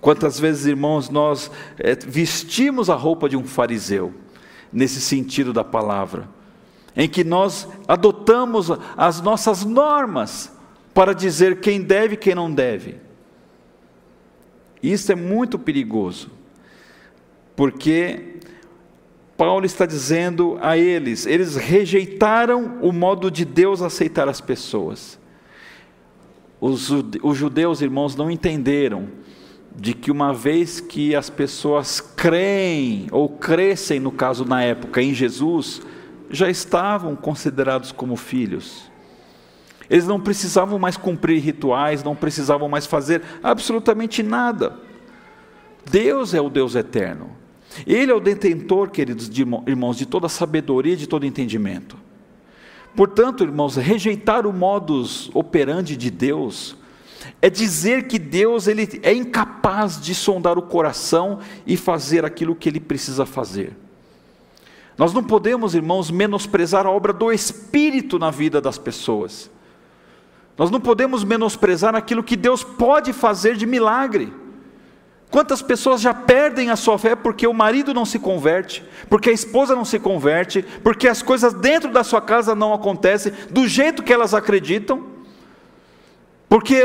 Quantas 0.02 0.40
vezes, 0.40 0.66
irmãos, 0.66 1.08
nós 1.08 1.52
é, 1.78 1.96
vestimos 1.96 2.90
a 2.90 2.96
roupa 2.96 3.30
de 3.30 3.38
um 3.38 3.46
fariseu, 3.46 4.12
nesse 4.74 5.00
sentido 5.00 5.54
da 5.54 5.64
palavra, 5.64 6.28
em 6.96 7.08
que 7.08 7.24
nós 7.24 7.68
adotamos 7.88 8.72
as 8.98 9.22
nossas 9.22 9.64
normas 9.64 10.52
para 10.96 11.14
dizer 11.14 11.60
quem 11.60 11.80
deve 11.80 12.16
e 12.16 12.18
quem 12.18 12.34
não 12.34 12.52
deve. 12.52 12.96
Isso 14.82 15.12
é 15.12 15.16
muito 15.16 15.60
perigoso, 15.60 16.32
porque 17.56 18.36
Paulo 19.38 19.65
está 19.65 19.86
dizendo 19.86 20.58
a 20.62 20.78
eles, 20.78 21.26
eles 21.26 21.56
rejeitaram 21.56 22.80
o 22.82 22.91
modo 22.93 23.30
de 23.30 23.43
Deus 23.43 23.82
aceitar 23.82 24.30
as 24.30 24.39
pessoas. 24.39 25.19
Os, 26.60 26.89
os 27.21 27.38
judeus, 27.38 27.82
irmãos, 27.82 28.15
não 28.15 28.32
entenderam 28.32 29.10
de 29.76 29.93
que 29.93 30.10
uma 30.10 30.34
vez 30.34 30.80
que 30.80 31.13
as 31.13 31.30
pessoas 31.30 32.00
creem, 32.00 33.08
ou 33.12 33.28
crescem, 33.28 34.00
no 34.00 34.12
caso 34.12 34.45
na 34.45 34.63
época, 34.63 35.02
em 35.02 35.13
Jesus, 35.13 35.82
já 36.30 36.50
estavam 36.50 37.13
considerados 37.13 37.91
como 37.91 38.15
filhos. 38.15 38.89
Eles 39.89 40.08
não 40.08 40.19
precisavam 40.19 40.80
mais 40.80 40.95
cumprir 40.95 41.39
rituais, 41.41 42.04
não 42.04 42.15
precisavam 42.15 42.69
mais 42.69 42.86
fazer 42.86 43.21
absolutamente 43.43 44.24
nada. 44.24 44.80
Deus 45.91 46.34
é 46.34 46.39
o 46.39 46.50
Deus 46.50 46.74
eterno. 46.74 47.45
Ele 47.86 48.12
é 48.12 48.16
o 48.16 48.20
detentor, 48.20 48.90
queridos 48.90 49.30
irmãos, 49.68 49.98
de 49.98 50.06
toda 50.06 50.30
sabedoria 50.30 50.94
e 50.94 50.98
de 50.98 51.08
todo 51.08 51.26
entendimento. 51.26 51.98
Portanto, 52.96 53.44
irmãos, 53.44 53.76
rejeitar 53.76 54.48
o 54.48 54.54
modus 54.54 55.30
operandi 55.34 55.98
de 55.98 56.10
Deus 56.10 56.78
é 57.42 57.50
dizer 57.50 58.08
que 58.08 58.18
Deus 58.18 58.68
ele 58.68 59.00
é 59.04 59.14
incapaz 59.14 60.00
de 60.00 60.16
sondar 60.16 60.58
o 60.58 60.62
coração 60.62 61.40
e 61.68 61.76
fazer 61.76 62.24
aquilo 62.24 62.56
que 62.56 62.70
ele 62.70 62.80
precisa 62.80 63.26
fazer. 63.26 63.76
Nós 64.98 65.12
não 65.14 65.24
podemos, 65.24 65.76
irmãos, 65.76 66.10
menosprezar 66.10 66.86
a 66.86 66.92
obra 66.92 67.12
do 67.12 67.32
Espírito 67.32 68.18
na 68.18 68.32
vida 68.32 68.62
das 68.62 68.78
pessoas. 68.78 69.52
Nós 70.58 70.72
não 70.72 70.80
podemos 70.80 71.24
menosprezar 71.24 71.96
aquilo 71.96 72.24
que 72.24 72.38
Deus 72.38 72.64
pode 72.64 73.12
fazer 73.12 73.58
de 73.58 73.66
milagre. 73.66 74.32
Quantas 75.30 75.62
pessoas 75.62 76.02
já 76.02 76.14
perdem 76.14 76.70
a 76.70 76.76
sua 76.76 76.98
fé 76.98 77.16
porque 77.16 77.46
o 77.46 77.54
marido 77.54 77.94
não 77.94 78.06
se 78.06 78.20
converte, 78.20 78.84
porque 79.10 79.30
a 79.30 79.34
esposa 79.34 79.76
não 79.76 79.84
se 79.84 80.00
converte, 80.00 80.64
porque 80.84 81.08
as 81.08 81.22
coisas 81.22 81.54
dentro 81.54 81.92
da 81.92 82.04
sua 82.04 82.22
casa 82.22 82.56
não 82.56 82.74
acontecem 82.74 83.34
do 83.50 83.68
jeito 83.68 84.04
que 84.04 84.14
elas 84.14 84.34
acreditam? 84.34 85.16
Porque 86.48 86.84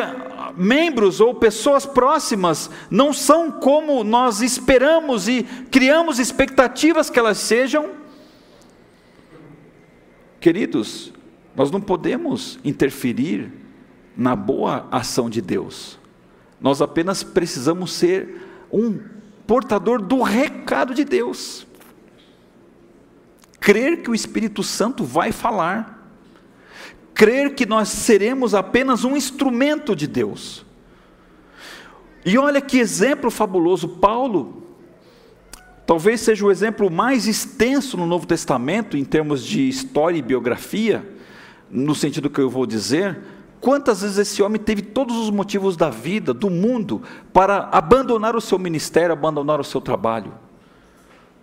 membros 0.57 1.21
ou 1.21 1.35
pessoas 1.35 1.87
próximas 1.87 2.71
não 2.91 3.13
são 3.13 3.53
como 3.53 4.03
nós 4.03 4.41
esperamos 4.41 5.29
e 5.29 5.45
criamos 5.71 6.19
expectativas 6.19 7.09
que 7.09 7.19
elas 7.19 7.39
sejam? 7.39 7.91
Queridos, 10.41 11.13
nós 11.55 11.71
não 11.71 11.81
podemos 11.81 12.59
interferir 12.65 13.53
na 14.17 14.35
boa 14.35 14.89
ação 14.91 15.31
de 15.31 15.41
Deus. 15.41 16.00
Nós 16.61 16.83
apenas 16.83 17.23
precisamos 17.23 17.93
ser 17.93 18.67
um 18.71 19.01
portador 19.47 20.03
do 20.03 20.23
recado 20.23 20.95
de 20.95 21.05
Deus. 21.05 21.67
Crer 23.59 24.03
que 24.03 24.11
o 24.11 24.15
Espírito 24.15 24.63
Santo 24.63 25.05
vai 25.05 25.33
falar. 25.33 26.09
Crer 27.15 27.55
que 27.55 27.67
nós 27.67 27.89
seremos 27.89 28.55
apenas 28.55 29.05
um 29.05 29.17
instrumento 29.17 29.97
de 29.97 30.07
Deus. 30.07 30.65
E 32.25 32.37
olha 32.37 32.61
que 32.61 32.79
exemplo 32.79 33.31
fabuloso, 33.31 33.89
Paulo, 33.89 34.67
talvez 35.87 36.21
seja 36.21 36.45
o 36.45 36.51
exemplo 36.51 36.91
mais 36.91 37.27
extenso 37.27 37.97
no 37.97 38.07
Novo 38.07 38.27
Testamento 38.27 38.97
em 38.97 39.05
termos 39.05 39.45
de 39.45 39.69
história 39.69 40.19
e 40.19 40.23
biografia, 40.23 41.07
no 41.71 41.95
sentido 41.95 42.29
que 42.29 42.41
eu 42.41 42.51
vou 42.51 42.67
dizer, 42.67 43.19
Quantas 43.61 44.01
vezes 44.01 44.17
esse 44.17 44.43
homem 44.43 44.61
teve 44.61 44.81
todos 44.81 45.17
os 45.17 45.29
motivos 45.29 45.77
da 45.77 45.91
vida, 45.91 46.33
do 46.33 46.49
mundo, 46.49 47.03
para 47.31 47.69
abandonar 47.71 48.35
o 48.35 48.41
seu 48.41 48.59
ministério, 48.59 49.13
abandonar 49.13 49.61
o 49.61 49.65
seu 49.65 49.83
trabalho? 49.83 50.33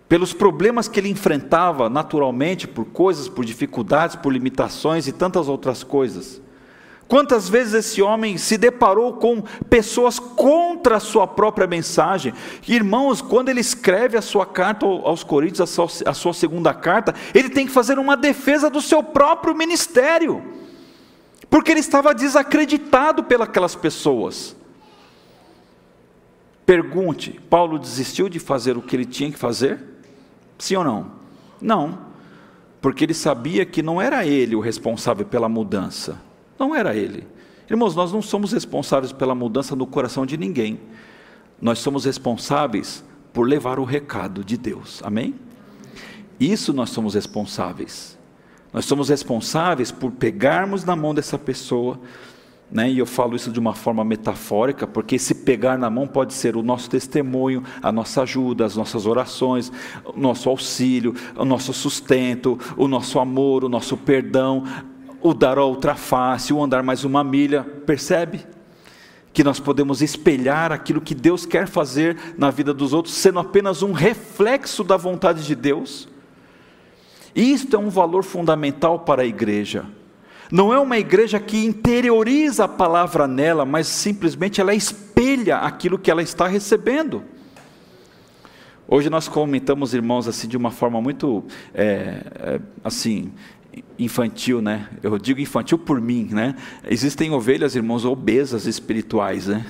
Pelos 0.08 0.32
problemas 0.32 0.88
que 0.88 0.98
ele 0.98 1.08
enfrentava 1.08 1.88
naturalmente, 1.88 2.66
por 2.66 2.86
coisas, 2.86 3.28
por 3.28 3.44
dificuldades, 3.44 4.16
por 4.16 4.32
limitações 4.32 5.06
e 5.06 5.12
tantas 5.12 5.48
outras 5.48 5.84
coisas. 5.84 6.40
Quantas 7.06 7.48
vezes 7.48 7.72
esse 7.74 8.02
homem 8.02 8.36
se 8.36 8.58
deparou 8.58 9.14
com 9.14 9.42
pessoas 9.70 10.18
contra 10.18 10.96
a 10.96 11.00
sua 11.00 11.26
própria 11.26 11.66
mensagem? 11.66 12.34
Irmãos, 12.66 13.22
quando 13.22 13.48
ele 13.48 13.60
escreve 13.60 14.16
a 14.16 14.22
sua 14.22 14.44
carta 14.44 14.84
aos 14.84 15.22
Coríntios, 15.22 15.60
a 15.60 15.66
sua, 15.66 16.10
a 16.10 16.14
sua 16.14 16.34
segunda 16.34 16.74
carta, 16.74 17.14
ele 17.32 17.48
tem 17.48 17.66
que 17.66 17.72
fazer 17.72 17.98
uma 17.98 18.16
defesa 18.16 18.68
do 18.68 18.82
seu 18.82 19.02
próprio 19.02 19.54
ministério 19.54 20.58
porque 21.50 21.70
ele 21.70 21.80
estava 21.80 22.14
desacreditado 22.14 23.24
pelas 23.24 23.74
pessoas. 23.74 24.56
Pergunte: 26.66 27.40
Paulo 27.48 27.78
desistiu 27.78 28.28
de 28.28 28.38
fazer 28.38 28.76
o 28.76 28.82
que 28.82 28.94
ele 28.94 29.06
tinha 29.06 29.30
que 29.32 29.38
fazer? 29.38 29.82
Sim 30.58 30.76
ou 30.76 30.84
não? 30.84 31.12
Não, 31.60 31.98
porque 32.80 33.04
ele 33.04 33.14
sabia 33.14 33.64
que 33.64 33.82
não 33.82 34.00
era 34.02 34.26
ele 34.26 34.54
o 34.54 34.60
responsável 34.60 35.24
pela 35.24 35.48
mudança, 35.48 36.20
não 36.58 36.74
era 36.74 36.94
ele. 36.94 37.26
Irmãos, 37.70 37.94
nós 37.94 38.12
não 38.12 38.22
somos 38.22 38.52
responsáveis 38.52 39.12
pela 39.12 39.34
mudança 39.34 39.74
no 39.74 39.86
coração 39.86 40.26
de 40.26 40.36
ninguém, 40.36 40.80
nós 41.60 41.78
somos 41.78 42.04
responsáveis 42.04 43.04
por 43.32 43.48
levar 43.48 43.78
o 43.78 43.84
recado 43.84 44.44
de 44.44 44.56
Deus, 44.56 45.00
amém? 45.04 45.34
Isso 46.38 46.72
nós 46.72 46.90
somos 46.90 47.14
responsáveis. 47.14 48.17
Nós 48.72 48.84
somos 48.84 49.08
responsáveis 49.08 49.90
por 49.90 50.10
pegarmos 50.10 50.84
na 50.84 50.94
mão 50.94 51.14
dessa 51.14 51.38
pessoa, 51.38 51.98
né? 52.70 52.90
e 52.90 52.98
eu 52.98 53.06
falo 53.06 53.34
isso 53.34 53.50
de 53.50 53.58
uma 53.58 53.74
forma 53.74 54.04
metafórica, 54.04 54.86
porque 54.86 55.16
esse 55.16 55.34
pegar 55.34 55.78
na 55.78 55.88
mão 55.88 56.06
pode 56.06 56.34
ser 56.34 56.54
o 56.54 56.62
nosso 56.62 56.90
testemunho, 56.90 57.62
a 57.82 57.90
nossa 57.90 58.22
ajuda, 58.22 58.66
as 58.66 58.76
nossas 58.76 59.06
orações, 59.06 59.72
o 60.04 60.18
nosso 60.18 60.50
auxílio, 60.50 61.14
o 61.34 61.44
nosso 61.44 61.72
sustento, 61.72 62.58
o 62.76 62.86
nosso 62.86 63.18
amor, 63.18 63.64
o 63.64 63.68
nosso 63.70 63.96
perdão, 63.96 64.64
o 65.22 65.32
dar 65.32 65.58
a 65.58 65.64
outra 65.64 65.94
face, 65.94 66.52
o 66.52 66.62
andar 66.62 66.82
mais 66.82 67.04
uma 67.04 67.24
milha, 67.24 67.64
percebe? 67.86 68.46
Que 69.32 69.42
nós 69.42 69.58
podemos 69.58 70.02
espelhar 70.02 70.72
aquilo 70.72 71.00
que 71.00 71.14
Deus 71.14 71.46
quer 71.46 71.66
fazer 71.66 72.34
na 72.36 72.50
vida 72.50 72.74
dos 72.74 72.92
outros, 72.92 73.14
sendo 73.14 73.38
apenas 73.38 73.82
um 73.82 73.92
reflexo 73.92 74.84
da 74.84 74.96
vontade 74.96 75.44
de 75.46 75.54
Deus. 75.54 76.08
Isto 77.38 77.76
é 77.76 77.78
um 77.78 77.88
valor 77.88 78.24
fundamental 78.24 78.98
para 78.98 79.22
a 79.22 79.24
igreja. 79.24 79.86
Não 80.50 80.74
é 80.74 80.78
uma 80.80 80.98
igreja 80.98 81.38
que 81.38 81.64
interioriza 81.64 82.64
a 82.64 82.68
palavra 82.68 83.28
nela, 83.28 83.64
mas 83.64 83.86
simplesmente 83.86 84.60
ela 84.60 84.74
espelha 84.74 85.58
aquilo 85.58 86.00
que 86.00 86.10
ela 86.10 86.20
está 86.20 86.48
recebendo. 86.48 87.22
Hoje 88.88 89.08
nós 89.08 89.28
comentamos, 89.28 89.94
irmãos, 89.94 90.26
assim 90.26 90.48
de 90.48 90.56
uma 90.56 90.72
forma 90.72 91.00
muito, 91.00 91.44
é, 91.72 92.24
é, 92.40 92.60
assim, 92.82 93.30
infantil, 93.96 94.60
né? 94.60 94.88
Eu 95.00 95.16
digo 95.16 95.38
infantil 95.38 95.78
por 95.78 96.00
mim, 96.00 96.28
né? 96.32 96.56
Existem 96.90 97.30
ovelhas, 97.30 97.76
irmãos, 97.76 98.04
obesas 98.04 98.66
espirituais, 98.66 99.46
né? 99.46 99.64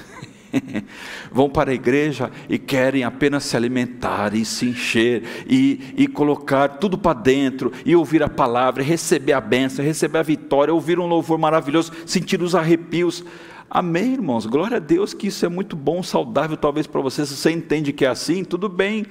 vão 1.30 1.48
para 1.48 1.70
a 1.70 1.74
igreja 1.74 2.30
e 2.48 2.58
querem 2.58 3.04
apenas 3.04 3.44
se 3.44 3.56
alimentar 3.56 4.34
e 4.34 4.44
se 4.44 4.66
encher 4.66 5.22
e, 5.46 5.94
e 5.96 6.06
colocar 6.06 6.68
tudo 6.68 6.96
para 6.96 7.18
dentro 7.18 7.72
e 7.84 7.94
ouvir 7.94 8.22
a 8.22 8.28
palavra, 8.28 8.82
receber 8.82 9.32
a 9.32 9.40
bênção, 9.40 9.84
receber 9.84 10.18
a 10.18 10.22
vitória, 10.22 10.72
ouvir 10.72 10.98
um 10.98 11.06
louvor 11.06 11.38
maravilhoso, 11.38 11.92
sentir 12.06 12.42
os 12.42 12.54
arrepios. 12.54 13.24
Amém, 13.70 14.14
irmãos. 14.14 14.46
Glória 14.46 14.78
a 14.78 14.80
Deus 14.80 15.12
que 15.12 15.26
isso 15.26 15.44
é 15.44 15.48
muito 15.48 15.76
bom, 15.76 16.02
saudável, 16.02 16.56
talvez 16.56 16.86
para 16.86 17.00
você. 17.00 17.26
Se 17.26 17.36
você 17.36 17.50
entende 17.50 17.92
que 17.92 18.04
é 18.04 18.08
assim, 18.08 18.44
tudo 18.44 18.68
bem. 18.68 19.06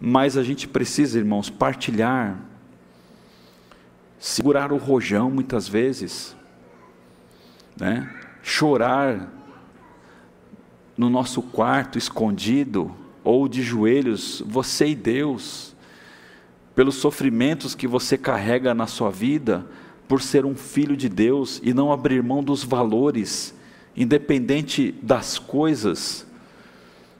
Mas 0.00 0.36
a 0.36 0.42
gente 0.42 0.66
precisa, 0.66 1.18
irmãos, 1.18 1.50
partilhar, 1.50 2.38
segurar 4.18 4.72
o 4.72 4.78
rojão 4.78 5.30
muitas 5.30 5.68
vezes, 5.68 6.34
né? 7.78 8.08
chorar 8.42 9.30
no 10.96 11.08
nosso 11.08 11.42
quarto 11.42 11.98
escondido 11.98 12.90
ou 13.24 13.48
de 13.48 13.62
joelhos, 13.62 14.42
você 14.46 14.88
e 14.88 14.94
Deus, 14.94 15.74
pelos 16.74 16.96
sofrimentos 16.96 17.74
que 17.74 17.86
você 17.86 18.16
carrega 18.18 18.74
na 18.74 18.86
sua 18.86 19.10
vida, 19.10 19.66
por 20.08 20.20
ser 20.20 20.44
um 20.44 20.54
filho 20.54 20.96
de 20.96 21.08
Deus 21.08 21.60
e 21.62 21.72
não 21.72 21.92
abrir 21.92 22.22
mão 22.22 22.42
dos 22.42 22.64
valores, 22.64 23.54
independente 23.96 24.92
das 25.02 25.38
coisas, 25.38 26.26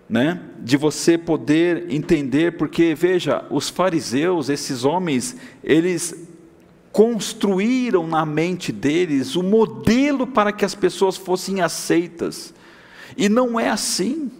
né? 0.08 0.42
De 0.58 0.76
você 0.76 1.16
poder 1.16 1.90
entender, 1.90 2.58
porque 2.58 2.94
veja, 2.94 3.44
os 3.50 3.68
fariseus, 3.68 4.48
esses 4.48 4.84
homens, 4.84 5.36
eles 5.64 6.28
construíram 6.90 8.06
na 8.06 8.26
mente 8.26 8.70
deles 8.70 9.36
o 9.36 9.42
modelo 9.42 10.26
para 10.26 10.52
que 10.52 10.64
as 10.64 10.74
pessoas 10.74 11.16
fossem 11.16 11.62
aceitas. 11.62 12.52
E 13.16 13.28
não 13.28 13.58
é 13.58 13.68
assim. 13.68 14.30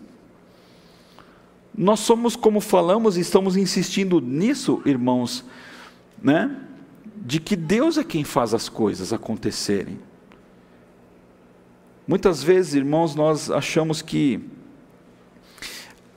Nós 1.76 2.00
somos, 2.00 2.36
como 2.36 2.60
falamos 2.60 3.16
e 3.16 3.20
estamos 3.20 3.56
insistindo 3.56 4.20
nisso, 4.20 4.82
irmãos, 4.84 5.44
né? 6.22 6.56
de 7.24 7.38
que 7.38 7.54
Deus 7.54 7.98
é 7.98 8.04
quem 8.04 8.24
faz 8.24 8.52
as 8.52 8.68
coisas 8.68 9.12
acontecerem. 9.12 9.98
Muitas 12.06 12.42
vezes, 12.42 12.74
irmãos, 12.74 13.14
nós 13.14 13.48
achamos 13.48 14.02
que 14.02 14.40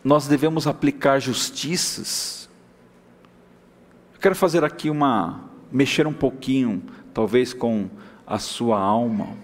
nós 0.04 0.28
devemos 0.28 0.66
aplicar 0.66 1.20
justiças. 1.20 2.50
Eu 4.16 4.20
quero 4.20 4.36
fazer 4.36 4.64
aqui 4.64 4.90
uma, 4.90 5.48
mexer 5.72 6.08
um 6.08 6.14
pouquinho, 6.14 6.82
talvez 7.14 7.54
com 7.54 7.88
a 8.26 8.40
sua 8.40 8.80
alma. 8.80 9.38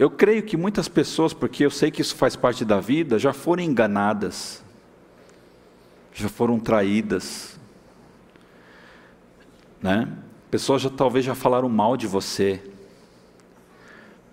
Eu 0.00 0.08
creio 0.08 0.42
que 0.42 0.56
muitas 0.56 0.88
pessoas, 0.88 1.34
porque 1.34 1.62
eu 1.62 1.70
sei 1.70 1.90
que 1.90 2.00
isso 2.00 2.16
faz 2.16 2.34
parte 2.34 2.64
da 2.64 2.80
vida, 2.80 3.18
já 3.18 3.34
foram 3.34 3.62
enganadas, 3.62 4.64
já 6.14 6.26
foram 6.26 6.58
traídas, 6.58 7.60
né? 9.78 10.10
Pessoas 10.50 10.80
já 10.80 10.88
talvez 10.88 11.22
já 11.22 11.34
falaram 11.34 11.68
mal 11.68 11.98
de 11.98 12.06
você, 12.06 12.62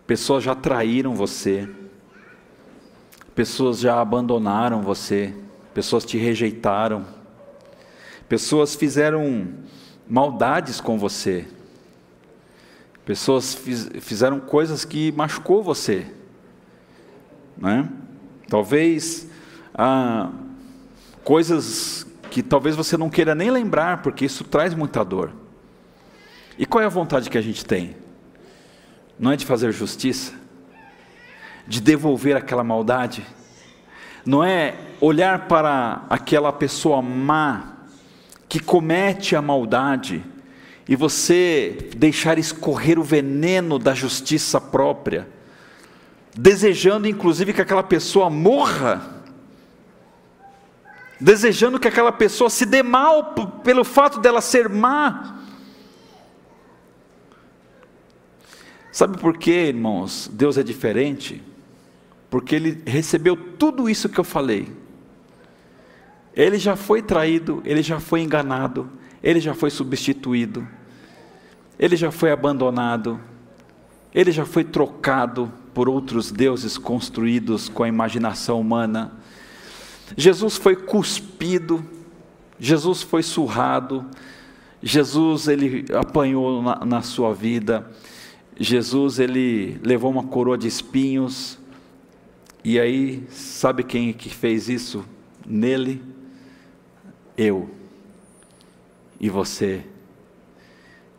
pessoas 0.07 0.41
já 0.41 0.55
traíram 0.55 1.13
você, 1.13 1.67
pessoas 3.35 3.77
já 3.77 3.99
abandonaram 3.99 4.81
você, 4.81 5.35
pessoas 5.73 6.05
te 6.05 6.17
rejeitaram, 6.17 7.05
pessoas 8.29 8.73
fizeram 8.73 9.49
maldades 10.07 10.79
com 10.79 10.97
você, 10.97 11.45
pessoas 13.07 13.55
fiz, 13.55 13.89
fizeram 14.01 14.37
coisas 14.37 14.83
que 14.83 15.13
machucou 15.13 15.63
você, 15.63 16.05
né? 17.57 17.87
Talvez 18.49 19.29
ah, 19.73 20.29
coisas 21.23 22.05
que 22.29 22.43
talvez 22.43 22.75
você 22.75 22.97
não 22.97 23.09
queira 23.09 23.33
nem 23.33 23.49
lembrar, 23.49 24.01
porque 24.01 24.25
isso 24.25 24.43
traz 24.43 24.73
muita 24.73 25.05
dor. 25.05 25.31
E 26.59 26.65
qual 26.65 26.83
é 26.83 26.85
a 26.85 26.89
vontade 26.89 27.29
que 27.29 27.37
a 27.37 27.41
gente 27.41 27.65
tem? 27.65 27.95
Não 29.17 29.31
é 29.31 29.37
de 29.37 29.45
fazer 29.45 29.71
justiça, 29.71 30.33
de 31.65 31.79
devolver 31.79 32.35
aquela 32.35 32.63
maldade, 32.63 33.25
não 34.25 34.43
é 34.43 34.75
olhar 34.99 35.47
para 35.47 36.05
aquela 36.09 36.51
pessoa 36.51 37.01
má 37.01 37.77
que 38.49 38.59
comete 38.59 39.33
a 39.33 39.41
maldade 39.41 40.25
e 40.87 40.95
você 40.95 41.89
deixar 41.95 42.37
escorrer 42.37 42.97
o 42.99 43.03
veneno 43.03 43.77
da 43.77 43.93
justiça 43.93 44.59
própria, 44.61 45.27
desejando 46.35 47.07
inclusive 47.07 47.53
que 47.53 47.61
aquela 47.61 47.83
pessoa 47.83 48.29
morra 48.29 49.17
desejando 51.19 51.79
que 51.79 51.87
aquela 51.87 52.11
pessoa 52.11 52.49
se 52.49 52.65
dê 52.65 52.83
mal 52.83 53.33
pelo 53.63 53.83
fato 53.83 54.19
dela 54.19 54.41
ser 54.41 54.69
má. 54.69 55.35
Sabe 58.91 59.17
por 59.17 59.37
quê, 59.37 59.67
irmãos? 59.67 60.29
Deus 60.31 60.57
é 60.57 60.63
diferente? 60.63 61.43
Porque 62.29 62.55
ele 62.55 62.81
recebeu 62.85 63.35
tudo 63.35 63.89
isso 63.89 64.09
que 64.09 64.19
eu 64.19 64.23
falei. 64.23 64.67
Ele 66.35 66.57
já 66.57 66.75
foi 66.75 67.01
traído, 67.01 67.61
ele 67.65 67.81
já 67.81 67.99
foi 67.99 68.21
enganado, 68.21 68.89
ele 69.23 69.39
já 69.39 69.53
foi 69.53 69.69
substituído, 69.69 70.67
ele 71.79 71.95
já 71.95 72.11
foi 72.11 72.31
abandonado, 72.31 73.19
ele 74.13 74.31
já 74.31 74.45
foi 74.45 74.63
trocado 74.63 75.51
por 75.73 75.87
outros 75.87 76.31
deuses 76.31 76.77
construídos 76.77 77.69
com 77.69 77.83
a 77.83 77.87
imaginação 77.87 78.59
humana. 78.59 79.11
Jesus 80.15 80.57
foi 80.57 80.75
cuspido, 80.75 81.85
Jesus 82.59 83.03
foi 83.03 83.21
surrado, 83.21 84.05
Jesus 84.81 85.47
ele 85.47 85.85
apanhou 85.93 86.61
na, 86.61 86.85
na 86.85 87.01
sua 87.01 87.33
vida, 87.33 87.89
Jesus 88.59 89.19
ele 89.19 89.79
levou 89.83 90.09
uma 90.09 90.23
coroa 90.23 90.57
de 90.57 90.67
espinhos, 90.67 91.59
e 92.69 92.77
aí, 92.81 93.23
sabe 93.29 93.81
quem 93.81 94.11
que 94.11 94.27
fez 94.27 94.67
isso? 94.67 95.05
Nele? 95.45 96.03
Eu. 97.37 97.69
E 99.21 99.29
você. 99.29 99.85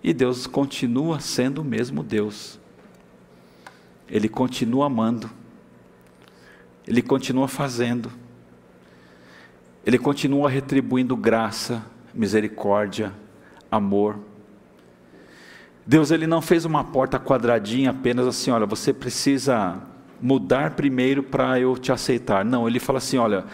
E 0.03 0.13
Deus 0.13 0.47
continua 0.47 1.21
sendo 1.21 1.63
o 1.63 1.65
mesmo 1.65 2.03
Deus. 2.03 2.59
Ele 4.09 4.29
continua 4.29 4.87
amando. 4.87 5.31
Ele 6.87 7.03
continua 7.03 7.49
fazendo. 7.49 8.11
Ele 9.85 9.99
continua 9.99 10.49
retribuindo 10.49 11.17
graça, 11.17 11.85
misericórdia, 12.15 13.13
amor. 13.71 14.19
Deus 15.87 16.11
ele 16.11 16.27
não 16.27 16.43
fez 16.43 16.65
uma 16.65 16.85
porta 16.85 17.19
quadradinha 17.19 17.91
apenas 17.91 18.27
assim, 18.27 18.51
olha, 18.51 18.67
você 18.67 18.93
precisa 18.93 19.81
mudar 20.21 20.73
primeiro 20.73 21.23
para 21.23 21.59
eu 21.59 21.77
te 21.79 21.91
aceitar. 21.91 22.45
Não, 22.45 22.69
ele 22.69 22.79
fala 22.79 22.99
assim, 22.99 23.17
olha, 23.17 23.45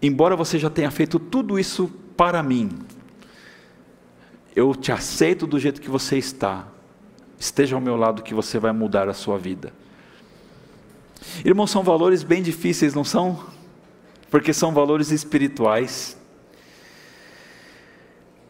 embora 0.00 0.36
você 0.36 0.58
já 0.58 0.70
tenha 0.70 0.90
feito 0.90 1.18
tudo 1.18 1.58
isso 1.58 1.90
para 2.16 2.42
mim, 2.42 2.70
eu 4.60 4.74
te 4.74 4.92
aceito 4.92 5.46
do 5.46 5.58
jeito 5.58 5.80
que 5.80 5.90
você 5.90 6.18
está. 6.18 6.66
Esteja 7.38 7.74
ao 7.74 7.80
meu 7.80 7.96
lado 7.96 8.22
que 8.22 8.34
você 8.34 8.58
vai 8.58 8.72
mudar 8.72 9.08
a 9.08 9.14
sua 9.14 9.38
vida. 9.38 9.72
Irmãos, 11.44 11.70
são 11.70 11.82
valores 11.82 12.22
bem 12.22 12.42
difíceis, 12.42 12.94
não 12.94 13.04
são? 13.04 13.50
porque 14.30 14.52
são 14.52 14.72
valores 14.72 15.10
espirituais. 15.10 16.16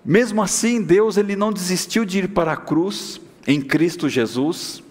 Mesmo 0.04 0.42
assim, 0.42 0.82
Deus 0.82 1.16
ele 1.16 1.34
não 1.34 1.52
desistiu 1.52 2.04
de 2.04 2.18
ir 2.18 2.28
para 2.28 2.52
a 2.52 2.56
cruz 2.56 3.20
em 3.46 3.60
Cristo 3.60 4.08
Jesus. 4.08 4.82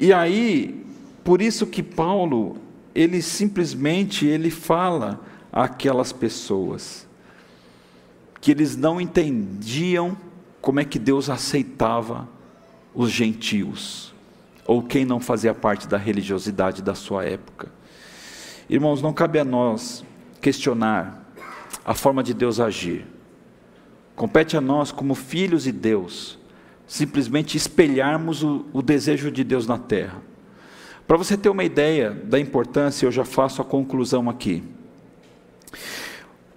E 0.00 0.12
aí, 0.12 0.84
por 1.22 1.42
isso 1.42 1.66
que 1.66 1.82
Paulo, 1.82 2.56
ele 2.94 3.20
simplesmente 3.20 4.26
ele 4.26 4.50
fala 4.50 5.20
àquelas 5.52 6.12
pessoas 6.12 7.06
que 8.40 8.50
eles 8.50 8.76
não 8.76 9.00
entendiam 9.00 10.16
como 10.60 10.80
é 10.80 10.84
que 10.84 10.98
Deus 10.98 11.28
aceitava 11.28 12.28
os 12.94 13.10
gentios 13.10 14.14
ou 14.66 14.82
quem 14.82 15.04
não 15.04 15.20
fazia 15.20 15.54
parte 15.54 15.88
da 15.88 15.96
religiosidade 15.96 16.82
da 16.82 16.94
sua 16.94 17.24
época. 17.24 17.68
Irmãos, 18.68 19.02
não 19.02 19.12
cabe 19.12 19.38
a 19.38 19.44
nós 19.44 20.04
questionar 20.40 21.24
a 21.84 21.94
forma 21.94 22.22
de 22.22 22.32
Deus 22.32 22.60
agir. 22.60 23.04
Compete 24.14 24.56
a 24.56 24.60
nós, 24.60 24.92
como 24.92 25.14
filhos 25.14 25.64
de 25.64 25.72
Deus, 25.72 26.38
simplesmente 26.86 27.56
espelharmos 27.56 28.42
o, 28.42 28.66
o 28.72 28.82
desejo 28.82 29.30
de 29.30 29.42
Deus 29.42 29.66
na 29.66 29.78
terra. 29.78 30.22
Para 31.06 31.16
você 31.16 31.36
ter 31.36 31.48
uma 31.48 31.64
ideia 31.64 32.10
da 32.10 32.38
importância, 32.38 33.06
eu 33.06 33.10
já 33.10 33.24
faço 33.24 33.60
a 33.60 33.64
conclusão 33.64 34.30
aqui. 34.30 34.62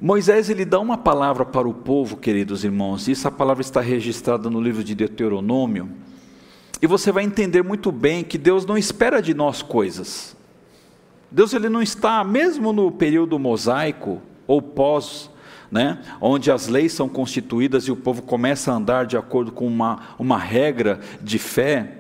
Moisés 0.06 0.50
ele 0.50 0.66
dá 0.66 0.82
uma 0.82 0.98
palavra 0.98 1.46
para 1.46 1.66
o 1.66 1.74
povo, 1.74 2.18
queridos 2.18 2.66
irmãos, 2.66 3.08
e 3.08 3.14
essa 3.14 3.32
palavra 3.32 3.62
está 3.62 3.80
registrada 3.80 4.50
no 4.50 4.60
livro 4.60 4.84
de 4.84 4.94
Deuteronômio. 4.94 5.90
E 6.82 6.86
você 6.86 7.10
vai 7.10 7.24
entender 7.24 7.64
muito 7.64 7.90
bem 7.90 8.22
que 8.22 8.38
Deus 8.38 8.66
não 8.66 8.78
espera 8.78 9.22
de 9.22 9.34
nós 9.34 9.62
coisas. 9.62 10.36
Deus 11.32 11.54
ele 11.54 11.70
não 11.70 11.82
está, 11.82 12.22
mesmo 12.22 12.74
no 12.74 12.92
período 12.92 13.40
mosaico 13.40 14.22
ou 14.46 14.62
pós, 14.62 15.32
né, 15.72 16.02
onde 16.20 16.52
as 16.52 16.68
leis 16.68 16.92
são 16.92 17.08
constituídas 17.08 17.86
e 17.86 17.92
o 17.94 17.96
povo 17.96 18.24
começa 18.24 18.74
a 18.74 18.76
andar 18.76 19.06
de 19.06 19.16
acordo 19.16 19.54
com 19.54 19.66
uma, 19.66 20.10
uma 20.20 20.38
regra 20.38 21.00
de 21.22 21.40
fé. 21.40 22.00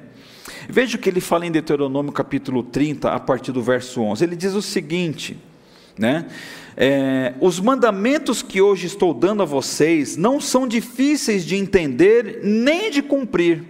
Veja 0.67 0.97
o 0.97 0.99
que 0.99 1.07
ele 1.07 1.21
fala 1.21 1.45
em 1.45 1.51
Deuteronômio 1.51 2.11
capítulo 2.11 2.63
30, 2.63 3.09
a 3.09 3.19
partir 3.21 3.53
do 3.53 3.61
verso 3.63 4.01
11. 4.01 4.25
Ele 4.25 4.35
diz 4.35 4.55
o 4.55 4.61
seguinte, 4.61 5.39
né? 5.97 6.27
É, 6.75 7.33
os 7.39 7.59
mandamentos 7.59 8.41
que 8.41 8.61
hoje 8.61 8.87
estou 8.87 9.13
dando 9.13 9.43
a 9.43 9.45
vocês 9.45 10.17
não 10.17 10.41
são 10.41 10.67
difíceis 10.67 11.45
de 11.45 11.55
entender 11.55 12.41
nem 12.43 12.89
de 12.89 13.01
cumprir. 13.01 13.63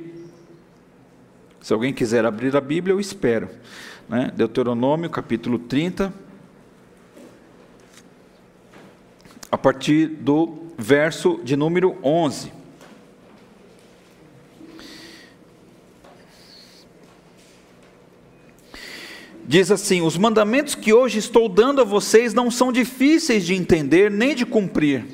Se 1.62 1.74
alguém 1.74 1.94
quiser 1.94 2.26
abrir 2.26 2.56
a 2.56 2.62
Bíblia, 2.62 2.94
eu 2.94 3.00
espero 3.00 3.50
né? 4.08 4.32
Deuteronômio 4.36 5.10
capítulo 5.10 5.58
30, 5.58 6.14
a 9.52 9.58
partir 9.58 10.08
do 10.08 10.68
verso 10.78 11.40
de 11.44 11.56
número 11.56 11.98
11. 12.04 12.52
Diz 19.46 19.72
assim: 19.72 20.02
Os 20.02 20.18
mandamentos 20.18 20.76
que 20.76 20.94
hoje 20.94 21.20
estou 21.20 21.50
dando 21.50 21.82
a 21.82 21.84
vocês 21.84 22.34
não 22.34 22.50
são 22.50 22.72
difíceis 22.72 23.46
de 23.46 23.54
entender 23.54 24.10
nem 24.10 24.36
de 24.36 24.46
cumprir 24.46 25.06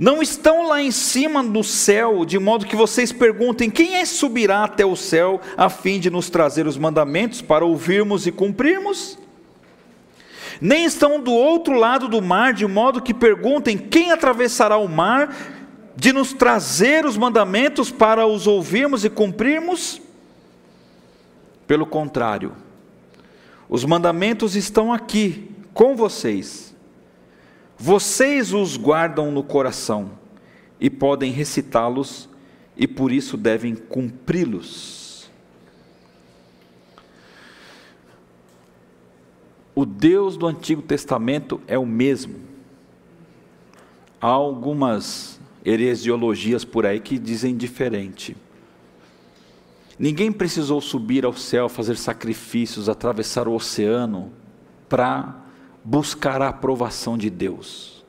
não 0.00 0.22
estão 0.22 0.66
lá 0.66 0.80
em 0.80 0.90
cima 0.90 1.44
do 1.44 1.62
céu, 1.62 2.24
de 2.24 2.38
modo 2.38 2.64
que 2.64 2.74
vocês 2.74 3.12
perguntem: 3.12 3.68
quem 3.68 3.96
é 3.96 4.04
subirá 4.06 4.64
até 4.64 4.84
o 4.84 4.96
céu 4.96 5.42
a 5.58 5.68
fim 5.68 6.00
de 6.00 6.08
nos 6.08 6.30
trazer 6.30 6.66
os 6.66 6.78
mandamentos 6.78 7.42
para 7.42 7.66
ouvirmos 7.66 8.26
e 8.26 8.32
cumprirmos? 8.32 9.18
nem 10.60 10.84
estão 10.84 11.20
do 11.20 11.32
outro 11.32 11.74
lado 11.74 12.06
do 12.06 12.20
mar, 12.20 12.52
de 12.52 12.66
modo 12.66 13.02
que 13.02 13.12
perguntem: 13.12 13.76
quem 13.76 14.10
atravessará 14.10 14.78
o 14.78 14.88
mar 14.88 15.34
de 15.94 16.12
nos 16.12 16.32
trazer 16.32 17.04
os 17.04 17.18
mandamentos 17.18 17.90
para 17.90 18.26
os 18.26 18.46
ouvirmos 18.46 19.04
e 19.04 19.10
cumprirmos? 19.10 20.00
Pelo 21.70 21.86
contrário, 21.86 22.56
os 23.68 23.84
mandamentos 23.84 24.56
estão 24.56 24.92
aqui 24.92 25.54
com 25.72 25.94
vocês. 25.94 26.74
Vocês 27.78 28.52
os 28.52 28.76
guardam 28.76 29.30
no 29.30 29.44
coração 29.44 30.10
e 30.80 30.90
podem 30.90 31.30
recitá-los 31.30 32.28
e 32.76 32.88
por 32.88 33.12
isso 33.12 33.36
devem 33.36 33.76
cumpri-los. 33.76 35.30
O 39.72 39.86
Deus 39.86 40.36
do 40.36 40.48
Antigo 40.48 40.82
Testamento 40.82 41.60
é 41.68 41.78
o 41.78 41.86
mesmo. 41.86 42.34
Há 44.20 44.26
algumas 44.26 45.40
heresiologias 45.64 46.64
por 46.64 46.84
aí 46.84 46.98
que 46.98 47.16
dizem 47.16 47.56
diferente. 47.56 48.36
Ninguém 50.00 50.32
precisou 50.32 50.80
subir 50.80 51.26
ao 51.26 51.34
céu, 51.34 51.68
fazer 51.68 51.94
sacrifícios, 51.94 52.88
atravessar 52.88 53.46
o 53.46 53.52
oceano 53.52 54.32
para 54.88 55.44
buscar 55.84 56.40
a 56.40 56.48
aprovação 56.48 57.18
de 57.18 57.28
Deus. 57.28 58.02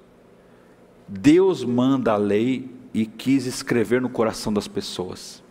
Deus 1.05 1.65
manda 1.65 2.13
a 2.13 2.15
lei 2.15 2.73
e 2.93 3.05
quis 3.05 3.45
escrever 3.45 3.99
no 3.99 4.07
coração 4.07 4.53
das 4.53 4.69
pessoas. 4.69 5.43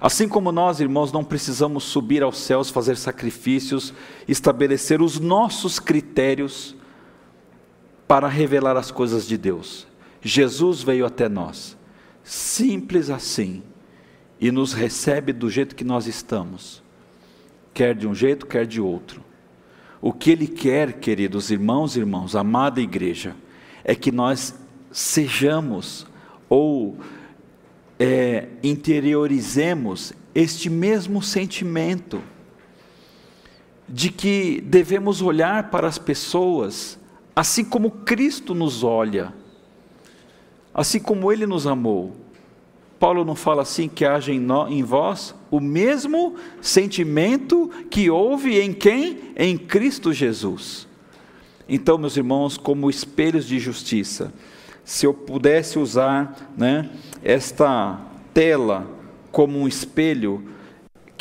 Assim 0.00 0.26
como 0.26 0.50
nós, 0.50 0.80
irmãos, 0.80 1.12
não 1.12 1.22
precisamos 1.22 1.84
subir 1.84 2.22
aos 2.22 2.38
céus, 2.38 2.70
fazer 2.70 2.96
sacrifícios, 2.96 3.92
estabelecer 4.26 5.02
os 5.02 5.20
nossos 5.20 5.78
critérios 5.78 6.74
para 8.08 8.28
revelar 8.28 8.78
as 8.78 8.90
coisas 8.90 9.28
de 9.28 9.36
Deus. 9.36 9.86
Jesus 10.22 10.82
veio 10.82 11.04
até 11.04 11.28
nós, 11.28 11.76
simples 12.24 13.10
assim, 13.10 13.62
e 14.42 14.50
nos 14.50 14.72
recebe 14.72 15.32
do 15.32 15.48
jeito 15.48 15.76
que 15.76 15.84
nós 15.84 16.08
estamos, 16.08 16.82
quer 17.72 17.94
de 17.94 18.08
um 18.08 18.14
jeito, 18.14 18.44
quer 18.44 18.66
de 18.66 18.80
outro. 18.80 19.22
O 20.00 20.12
que 20.12 20.32
Ele 20.32 20.48
quer, 20.48 20.94
queridos 20.94 21.52
irmãos 21.52 21.94
e 21.94 22.00
irmãos, 22.00 22.34
amada 22.34 22.80
igreja, 22.80 23.36
é 23.84 23.94
que 23.94 24.10
nós 24.10 24.52
sejamos 24.90 26.08
ou 26.48 26.98
é, 28.00 28.48
interiorizemos 28.64 30.12
este 30.34 30.68
mesmo 30.68 31.22
sentimento 31.22 32.20
de 33.88 34.10
que 34.10 34.60
devemos 34.60 35.22
olhar 35.22 35.70
para 35.70 35.86
as 35.86 35.98
pessoas 35.98 36.98
assim 37.34 37.64
como 37.64 37.92
Cristo 37.92 38.56
nos 38.56 38.82
olha, 38.82 39.32
assim 40.74 40.98
como 40.98 41.30
Ele 41.30 41.46
nos 41.46 41.64
amou. 41.64 42.16
Paulo 43.02 43.24
não 43.24 43.34
fala 43.34 43.62
assim 43.62 43.88
que 43.88 44.04
haja 44.04 44.32
em, 44.32 44.84
vós 44.84 45.34
o 45.50 45.58
mesmo 45.58 46.36
sentimento 46.60 47.68
que 47.90 48.08
houve 48.08 48.60
em 48.60 48.72
quem? 48.72 49.32
Em 49.34 49.58
Cristo 49.58 50.12
Jesus. 50.12 50.86
Então, 51.68 51.98
meus 51.98 52.16
irmãos, 52.16 52.56
como 52.56 52.88
espelhos 52.88 53.44
de 53.44 53.58
justiça, 53.58 54.32
se 54.84 55.04
eu 55.04 55.12
pudesse 55.12 55.80
usar 55.80 56.52
né, 56.56 56.90
esta 57.24 58.00
tela 58.32 58.88
como 59.32 59.58
um 59.58 59.66
espelho, 59.66 60.44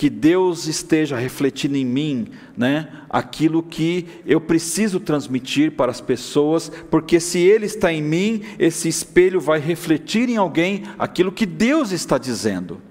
que 0.01 0.09
Deus 0.09 0.65
esteja 0.65 1.15
refletindo 1.15 1.77
em 1.77 1.85
mim, 1.85 2.29
né, 2.57 2.89
aquilo 3.07 3.61
que 3.61 4.07
eu 4.25 4.41
preciso 4.41 4.99
transmitir 4.99 5.73
para 5.73 5.91
as 5.91 6.01
pessoas, 6.01 6.71
porque 6.89 7.19
se 7.19 7.37
Ele 7.37 7.67
está 7.67 7.93
em 7.93 8.01
mim, 8.01 8.41
esse 8.57 8.89
espelho 8.89 9.39
vai 9.39 9.59
refletir 9.59 10.27
em 10.27 10.37
alguém 10.37 10.81
aquilo 10.97 11.31
que 11.31 11.45
Deus 11.45 11.91
está 11.91 12.17
dizendo. 12.17 12.81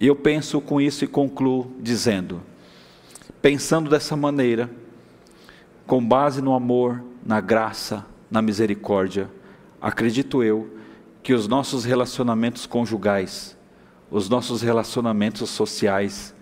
E 0.00 0.08
eu 0.08 0.16
penso 0.16 0.60
com 0.60 0.80
isso 0.80 1.04
e 1.04 1.06
concluo 1.06 1.72
dizendo: 1.78 2.42
pensando 3.40 3.88
dessa 3.88 4.16
maneira, 4.16 4.68
com 5.86 6.04
base 6.04 6.42
no 6.42 6.54
amor, 6.54 7.04
na 7.24 7.40
graça, 7.40 8.04
na 8.28 8.42
misericórdia, 8.42 9.30
acredito 9.80 10.42
eu 10.42 10.68
que 11.22 11.32
os 11.32 11.46
nossos 11.46 11.84
relacionamentos 11.84 12.66
conjugais, 12.66 13.56
os 14.10 14.28
nossos 14.28 14.62
relacionamentos 14.62 15.50
sociais, 15.50 16.34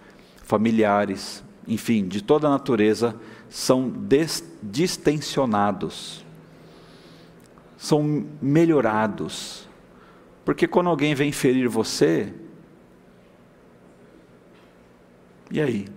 familiares, 0.43 1.43
enfim, 1.67 2.07
de 2.07 2.23
toda 2.23 2.47
a 2.47 2.51
natureza, 2.51 3.17
são 3.49 3.93
distensionados, 4.63 6.25
são 7.77 8.27
melhorados. 8.41 9.69
Porque 10.45 10.69
quando 10.69 10.89
alguém 10.89 11.15
vem 11.15 11.33
ferir 11.33 11.69
você, 11.69 12.33
e 15.51 15.61
aí? 15.61 15.89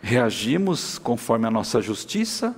Reagimos 0.00 0.98
conforme 0.98 1.46
a 1.46 1.50
nossa 1.50 1.82
justiça? 1.82 2.56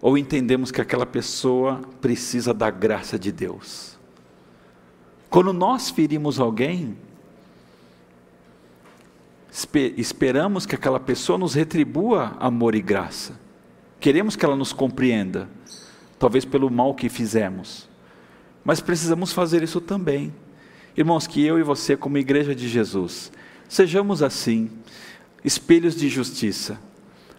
Ou 0.00 0.16
entendemos 0.16 0.70
que 0.70 0.80
aquela 0.80 1.06
pessoa 1.06 1.80
precisa 2.00 2.52
da 2.52 2.70
graça 2.70 3.18
de 3.18 3.32
Deus? 3.32 3.95
Quando 5.28 5.52
nós 5.52 5.90
ferimos 5.90 6.38
alguém, 6.38 6.96
esperamos 9.96 10.66
que 10.66 10.74
aquela 10.74 11.00
pessoa 11.00 11.38
nos 11.38 11.54
retribua 11.54 12.36
amor 12.38 12.74
e 12.74 12.82
graça. 12.82 13.38
Queremos 13.98 14.36
que 14.36 14.44
ela 14.44 14.56
nos 14.56 14.72
compreenda, 14.72 15.48
talvez 16.18 16.44
pelo 16.44 16.70
mal 16.70 16.94
que 16.94 17.08
fizemos. 17.08 17.88
Mas 18.64 18.80
precisamos 18.80 19.32
fazer 19.32 19.62
isso 19.62 19.80
também. 19.80 20.32
Irmãos, 20.96 21.26
que 21.26 21.44
eu 21.44 21.58
e 21.58 21.62
você, 21.62 21.96
como 21.96 22.18
igreja 22.18 22.54
de 22.54 22.68
Jesus, 22.68 23.32
sejamos 23.68 24.22
assim, 24.22 24.70
espelhos 25.44 25.94
de 25.94 26.08
justiça, 26.08 26.80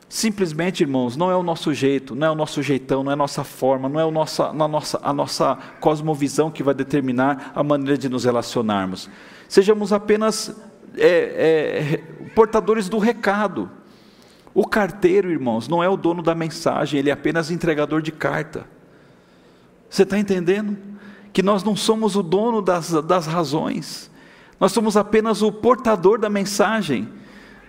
Simplesmente, 0.09 0.81
irmãos, 0.81 1.17
não 1.17 1.29
é 1.29 1.35
o 1.35 1.43
nosso 1.43 1.73
jeito, 1.73 2.15
não 2.15 2.27
é 2.27 2.31
o 2.31 2.35
nosso 2.35 2.63
jeitão, 2.63 3.03
não 3.03 3.11
é 3.11 3.13
a 3.13 3.17
nossa 3.17 3.43
forma, 3.43 3.89
não 3.89 3.99
é 3.99 4.03
a 4.03 4.11
nossa, 4.11 4.45
a 4.45 4.53
nossa, 4.53 4.99
a 5.03 5.11
nossa 5.13 5.57
cosmovisão 5.81 6.49
que 6.49 6.63
vai 6.63 6.73
determinar 6.73 7.51
a 7.53 7.61
maneira 7.61 7.97
de 7.97 8.07
nos 8.07 8.23
relacionarmos. 8.23 9.09
Sejamos 9.49 9.91
apenas 9.91 10.55
é, 10.95 11.97
é, 12.27 12.27
portadores 12.33 12.87
do 12.87 12.97
recado. 12.99 13.69
O 14.53 14.65
carteiro, 14.65 15.29
irmãos, 15.29 15.67
não 15.67 15.83
é 15.83 15.89
o 15.89 15.97
dono 15.97 16.23
da 16.23 16.33
mensagem, 16.33 16.99
ele 16.99 17.09
é 17.09 17.13
apenas 17.13 17.51
entregador 17.51 18.01
de 18.01 18.11
carta. 18.13 18.65
Você 19.89 20.03
está 20.03 20.17
entendendo? 20.17 20.77
Que 21.33 21.43
nós 21.43 21.65
não 21.65 21.75
somos 21.75 22.15
o 22.15 22.23
dono 22.23 22.61
das, 22.61 22.91
das 23.03 23.27
razões, 23.27 24.09
nós 24.57 24.71
somos 24.71 24.95
apenas 24.95 25.41
o 25.41 25.51
portador 25.51 26.17
da 26.17 26.29
mensagem. 26.29 27.09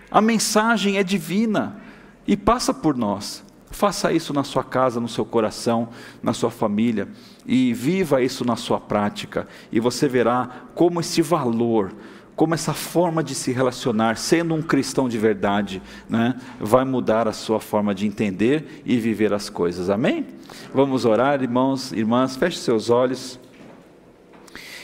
A 0.09 0.21
mensagem 0.21 0.97
é 0.97 1.03
divina 1.03 1.88
e 2.29 2.37
passa 2.37 2.71
por 2.71 2.95
nós. 2.95 3.43
Faça 3.71 4.13
isso 4.13 4.33
na 4.33 4.43
sua 4.43 4.63
casa, 4.63 4.99
no 4.99 5.07
seu 5.07 5.25
coração, 5.25 5.89
na 6.21 6.31
sua 6.31 6.51
família 6.51 7.07
e 7.43 7.73
viva 7.73 8.21
isso 8.21 8.45
na 8.45 8.55
sua 8.55 8.79
prática, 8.79 9.47
e 9.71 9.79
você 9.79 10.07
verá 10.07 10.47
como 10.75 10.99
esse 10.99 11.23
valor, 11.23 11.91
como 12.35 12.53
essa 12.53 12.73
forma 12.73 13.23
de 13.23 13.33
se 13.33 13.51
relacionar, 13.51 14.15
sendo 14.17 14.53
um 14.53 14.61
cristão 14.61 15.09
de 15.09 15.17
verdade, 15.17 15.81
né, 16.07 16.35
vai 16.59 16.85
mudar 16.85 17.27
a 17.27 17.33
sua 17.33 17.59
forma 17.59 17.95
de 17.95 18.05
entender 18.05 18.83
e 18.85 18.97
viver 18.97 19.33
as 19.33 19.49
coisas. 19.49 19.89
Amém? 19.89 20.27
Vamos 20.71 21.05
orar, 21.05 21.41
irmãos, 21.41 21.91
irmãs, 21.91 22.35
feche 22.35 22.59
seus 22.59 22.91
olhos. 22.91 23.39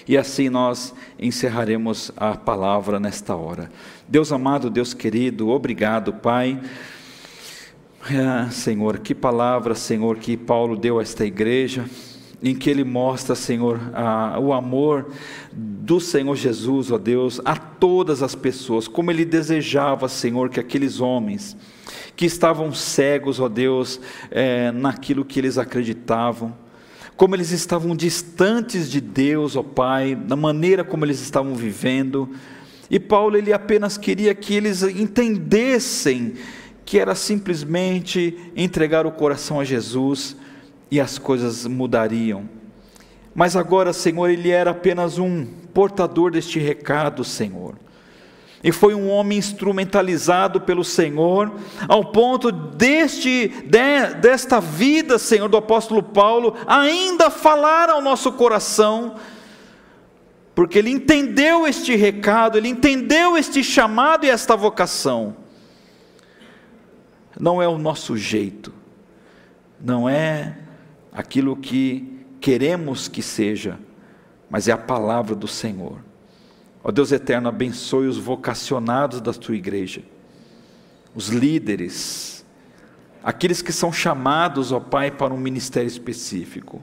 E 0.08 0.18
assim 0.18 0.50
nós 0.50 0.94
encerraremos 1.20 2.12
a 2.18 2.36
palavra 2.36 3.00
nesta 3.00 3.36
hora. 3.36 3.72
Deus 4.08 4.32
amado, 4.32 4.70
Deus 4.70 4.94
querido, 4.94 5.50
obrigado, 5.50 6.14
Pai 6.14 6.60
ah, 8.14 8.50
Senhor, 8.52 9.00
que 9.00 9.16
palavra, 9.16 9.74
Senhor, 9.74 10.18
que 10.18 10.38
Paulo 10.38 10.78
deu 10.78 11.00
a 11.00 11.02
esta 11.02 11.26
igreja, 11.26 11.86
em 12.44 12.54
que 12.54 12.70
ele 12.70 12.84
mostra, 12.84 13.34
Senhor, 13.34 13.80
ah, 13.94 14.38
o 14.40 14.54
amor 14.54 15.12
do 15.52 16.00
Senhor 16.00 16.36
Jesus, 16.36 16.92
ó 16.92 16.98
Deus, 16.98 17.42
a 17.44 17.56
todas 17.56 18.22
as 18.22 18.36
pessoas, 18.36 18.88
como 18.88 19.10
ele 19.10 19.26
desejava, 19.26 20.08
Senhor, 20.08 20.50
que 20.50 20.60
aqueles 20.60 21.00
homens 21.00 21.58
que 22.16 22.26
estavam 22.26 22.72
cegos, 22.74 23.40
ó 23.40 23.50
Deus, 23.50 24.00
é, 24.30 24.72
naquilo 24.72 25.26
que 25.26 25.40
eles 25.40 25.58
acreditavam, 25.58 26.56
como 27.18 27.36
eles 27.36 27.52
estavam 27.52 27.96
distantes 27.96 28.92
de 28.92 29.02
Deus, 29.02 29.56
ó 29.56 29.64
Pai, 29.64 30.16
da 30.16 30.36
maneira 30.36 30.84
como 30.84 31.06
eles 31.06 31.22
estavam 31.22 31.56
vivendo, 31.56 32.30
e 32.90 33.00
Paulo 33.00 33.36
ele 33.36 33.52
apenas 33.52 33.98
queria 33.98 34.36
que 34.36 34.54
eles 34.54 34.84
entendessem 34.84 36.36
que 36.86 37.00
era 37.00 37.16
simplesmente 37.16 38.38
entregar 38.56 39.08
o 39.08 39.12
coração 39.12 39.60
a 39.60 39.64
Jesus 39.64 40.38
e 40.92 41.02
as 41.02 41.18
coisas 41.18 41.66
mudariam. 41.66 42.48
Mas 43.34 43.56
agora, 43.56 43.92
Senhor, 43.92 44.30
ele 44.30 44.52
era 44.52 44.70
apenas 44.72 45.18
um 45.18 45.46
portador 45.74 46.32
deste 46.32 46.60
recado, 46.60 47.24
Senhor. 47.24 47.76
e 48.64 48.72
foi 48.72 48.96
um 48.96 49.10
homem 49.10 49.38
instrumentalizado 49.38 50.62
pelo 50.62 50.84
Senhor, 50.84 51.52
ao 51.88 52.06
ponto 52.06 52.52
deste, 52.52 53.48
de, 53.48 54.16
desta 54.20 54.60
vida, 54.60 55.20
Senhor, 55.20 55.48
do 55.50 55.58
apóstolo 55.58 56.02
Paulo, 56.02 56.56
ainda 56.66 57.30
falar 57.30 57.90
ao 57.90 58.02
nosso 58.02 58.32
coração, 58.32 59.18
porque 60.56 60.80
ele 60.80 60.90
entendeu 60.90 61.68
este 61.68 61.96
recado, 61.96 62.58
ele 62.58 62.70
entendeu 62.70 63.38
este 63.38 63.64
chamado 63.64 64.26
e 64.26 64.30
esta 64.30 64.56
vocação. 64.56 65.45
Não 67.40 67.62
é 67.62 67.68
o 67.68 67.78
nosso 67.78 68.16
jeito, 68.16 68.74
não 69.80 70.08
é 70.08 70.58
aquilo 71.12 71.56
que 71.56 72.26
queremos 72.40 73.08
que 73.08 73.22
seja, 73.22 73.78
mas 74.50 74.68
é 74.68 74.72
a 74.72 74.78
palavra 74.78 75.36
do 75.36 75.48
Senhor. 75.48 76.00
Ó 76.84 76.92
Deus 76.92 77.12
eterno, 77.12 77.50
abençoe 77.50 78.08
os 78.08 78.18
vocacionados 78.18 79.20
da 79.20 79.34
tua 79.34 79.56
igreja, 79.56 80.04
os 81.16 81.30
líderes, 81.30 82.46
aqueles 83.24 83.62
que 83.62 83.74
são 83.74 83.92
chamados, 83.92 84.72
ó 84.72 84.80
Pai, 84.80 85.10
para 85.10 85.34
um 85.34 85.38
ministério 85.38 85.88
específico. 85.88 86.82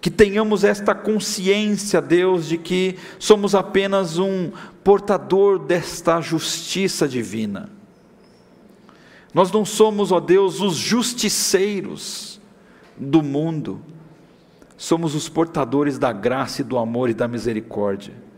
Que 0.00 0.10
tenhamos 0.10 0.64
esta 0.64 0.94
consciência, 0.94 2.00
Deus, 2.00 2.48
de 2.48 2.58
que 2.58 2.98
somos 3.18 3.54
apenas 3.54 4.18
um 4.18 4.50
portador 4.82 5.58
desta 5.58 6.20
justiça 6.20 7.06
divina. 7.06 7.70
Nós 9.32 9.52
não 9.52 9.64
somos, 9.64 10.10
ó 10.12 10.20
Deus, 10.20 10.60
os 10.60 10.76
justiceiros 10.76 12.40
do 12.96 13.22
mundo, 13.22 13.80
somos 14.76 15.14
os 15.14 15.28
portadores 15.28 15.98
da 15.98 16.12
graça 16.12 16.62
e 16.62 16.64
do 16.64 16.76
amor 16.78 17.08
e 17.10 17.14
da 17.14 17.28
misericórdia 17.28 18.30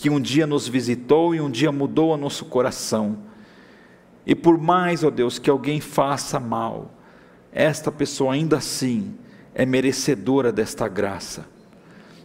que 0.00 0.08
um 0.08 0.18
dia 0.18 0.46
nos 0.46 0.66
visitou 0.66 1.34
e 1.34 1.42
um 1.42 1.50
dia 1.50 1.70
mudou 1.70 2.14
o 2.14 2.16
nosso 2.16 2.46
coração. 2.46 3.18
E 4.24 4.34
por 4.34 4.56
mais, 4.56 5.04
ó 5.04 5.10
Deus, 5.10 5.38
que 5.38 5.50
alguém 5.50 5.78
faça 5.78 6.40
mal, 6.40 6.90
esta 7.52 7.92
pessoa 7.92 8.32
ainda 8.32 8.56
assim 8.56 9.14
é 9.54 9.66
merecedora 9.66 10.50
desta 10.50 10.88
graça. 10.88 11.46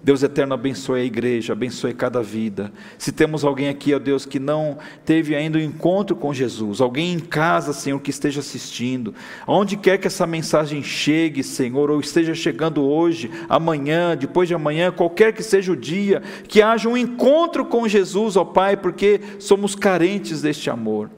Deus 0.05 0.21
eterno, 0.21 0.53
abençoe 0.53 1.01
a 1.01 1.03
igreja, 1.03 1.53
abençoe 1.53 1.91
cada 1.91 2.21
vida. 2.21 2.71
Se 2.95 3.11
temos 3.11 3.43
alguém 3.43 3.69
aqui, 3.69 3.91
ó 3.91 3.97
Deus, 3.97 4.23
que 4.23 4.37
não 4.37 4.77
teve 5.03 5.33
ainda 5.33 5.57
o 5.57 5.61
um 5.61 5.63
encontro 5.63 6.15
com 6.15 6.31
Jesus, 6.31 6.79
alguém 6.79 7.13
em 7.13 7.19
casa, 7.19 7.73
Senhor, 7.73 7.99
que 7.99 8.11
esteja 8.11 8.39
assistindo, 8.39 9.15
onde 9.47 9.75
quer 9.75 9.97
que 9.97 10.05
essa 10.05 10.27
mensagem 10.27 10.83
chegue, 10.83 11.41
Senhor, 11.41 11.89
ou 11.89 11.99
esteja 11.99 12.35
chegando 12.35 12.83
hoje, 12.83 13.31
amanhã, 13.49 14.15
depois 14.15 14.47
de 14.47 14.53
amanhã, 14.53 14.91
qualquer 14.91 15.33
que 15.33 15.41
seja 15.41 15.71
o 15.71 15.75
dia, 15.75 16.21
que 16.47 16.61
haja 16.61 16.87
um 16.87 16.95
encontro 16.95 17.65
com 17.65 17.87
Jesus, 17.87 18.37
ó 18.37 18.45
Pai, 18.45 18.77
porque 18.77 19.19
somos 19.39 19.73
carentes 19.73 20.39
deste 20.39 20.69
amor. 20.69 21.09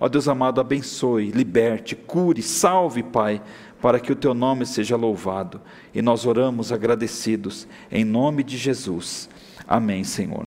Ó 0.00 0.08
Deus 0.08 0.26
amado, 0.26 0.60
abençoe, 0.60 1.30
liberte, 1.30 1.94
cure, 1.94 2.42
salve, 2.42 3.04
Pai 3.04 3.40
para 3.86 4.00
que 4.00 4.10
o 4.10 4.16
teu 4.16 4.34
nome 4.34 4.66
seja 4.66 4.96
louvado. 4.96 5.60
E 5.94 6.02
nós 6.02 6.26
oramos 6.26 6.72
agradecidos, 6.72 7.68
em 7.88 8.04
nome 8.04 8.42
de 8.42 8.56
Jesus. 8.56 9.30
Amém, 9.64 10.02
Senhor. 10.02 10.46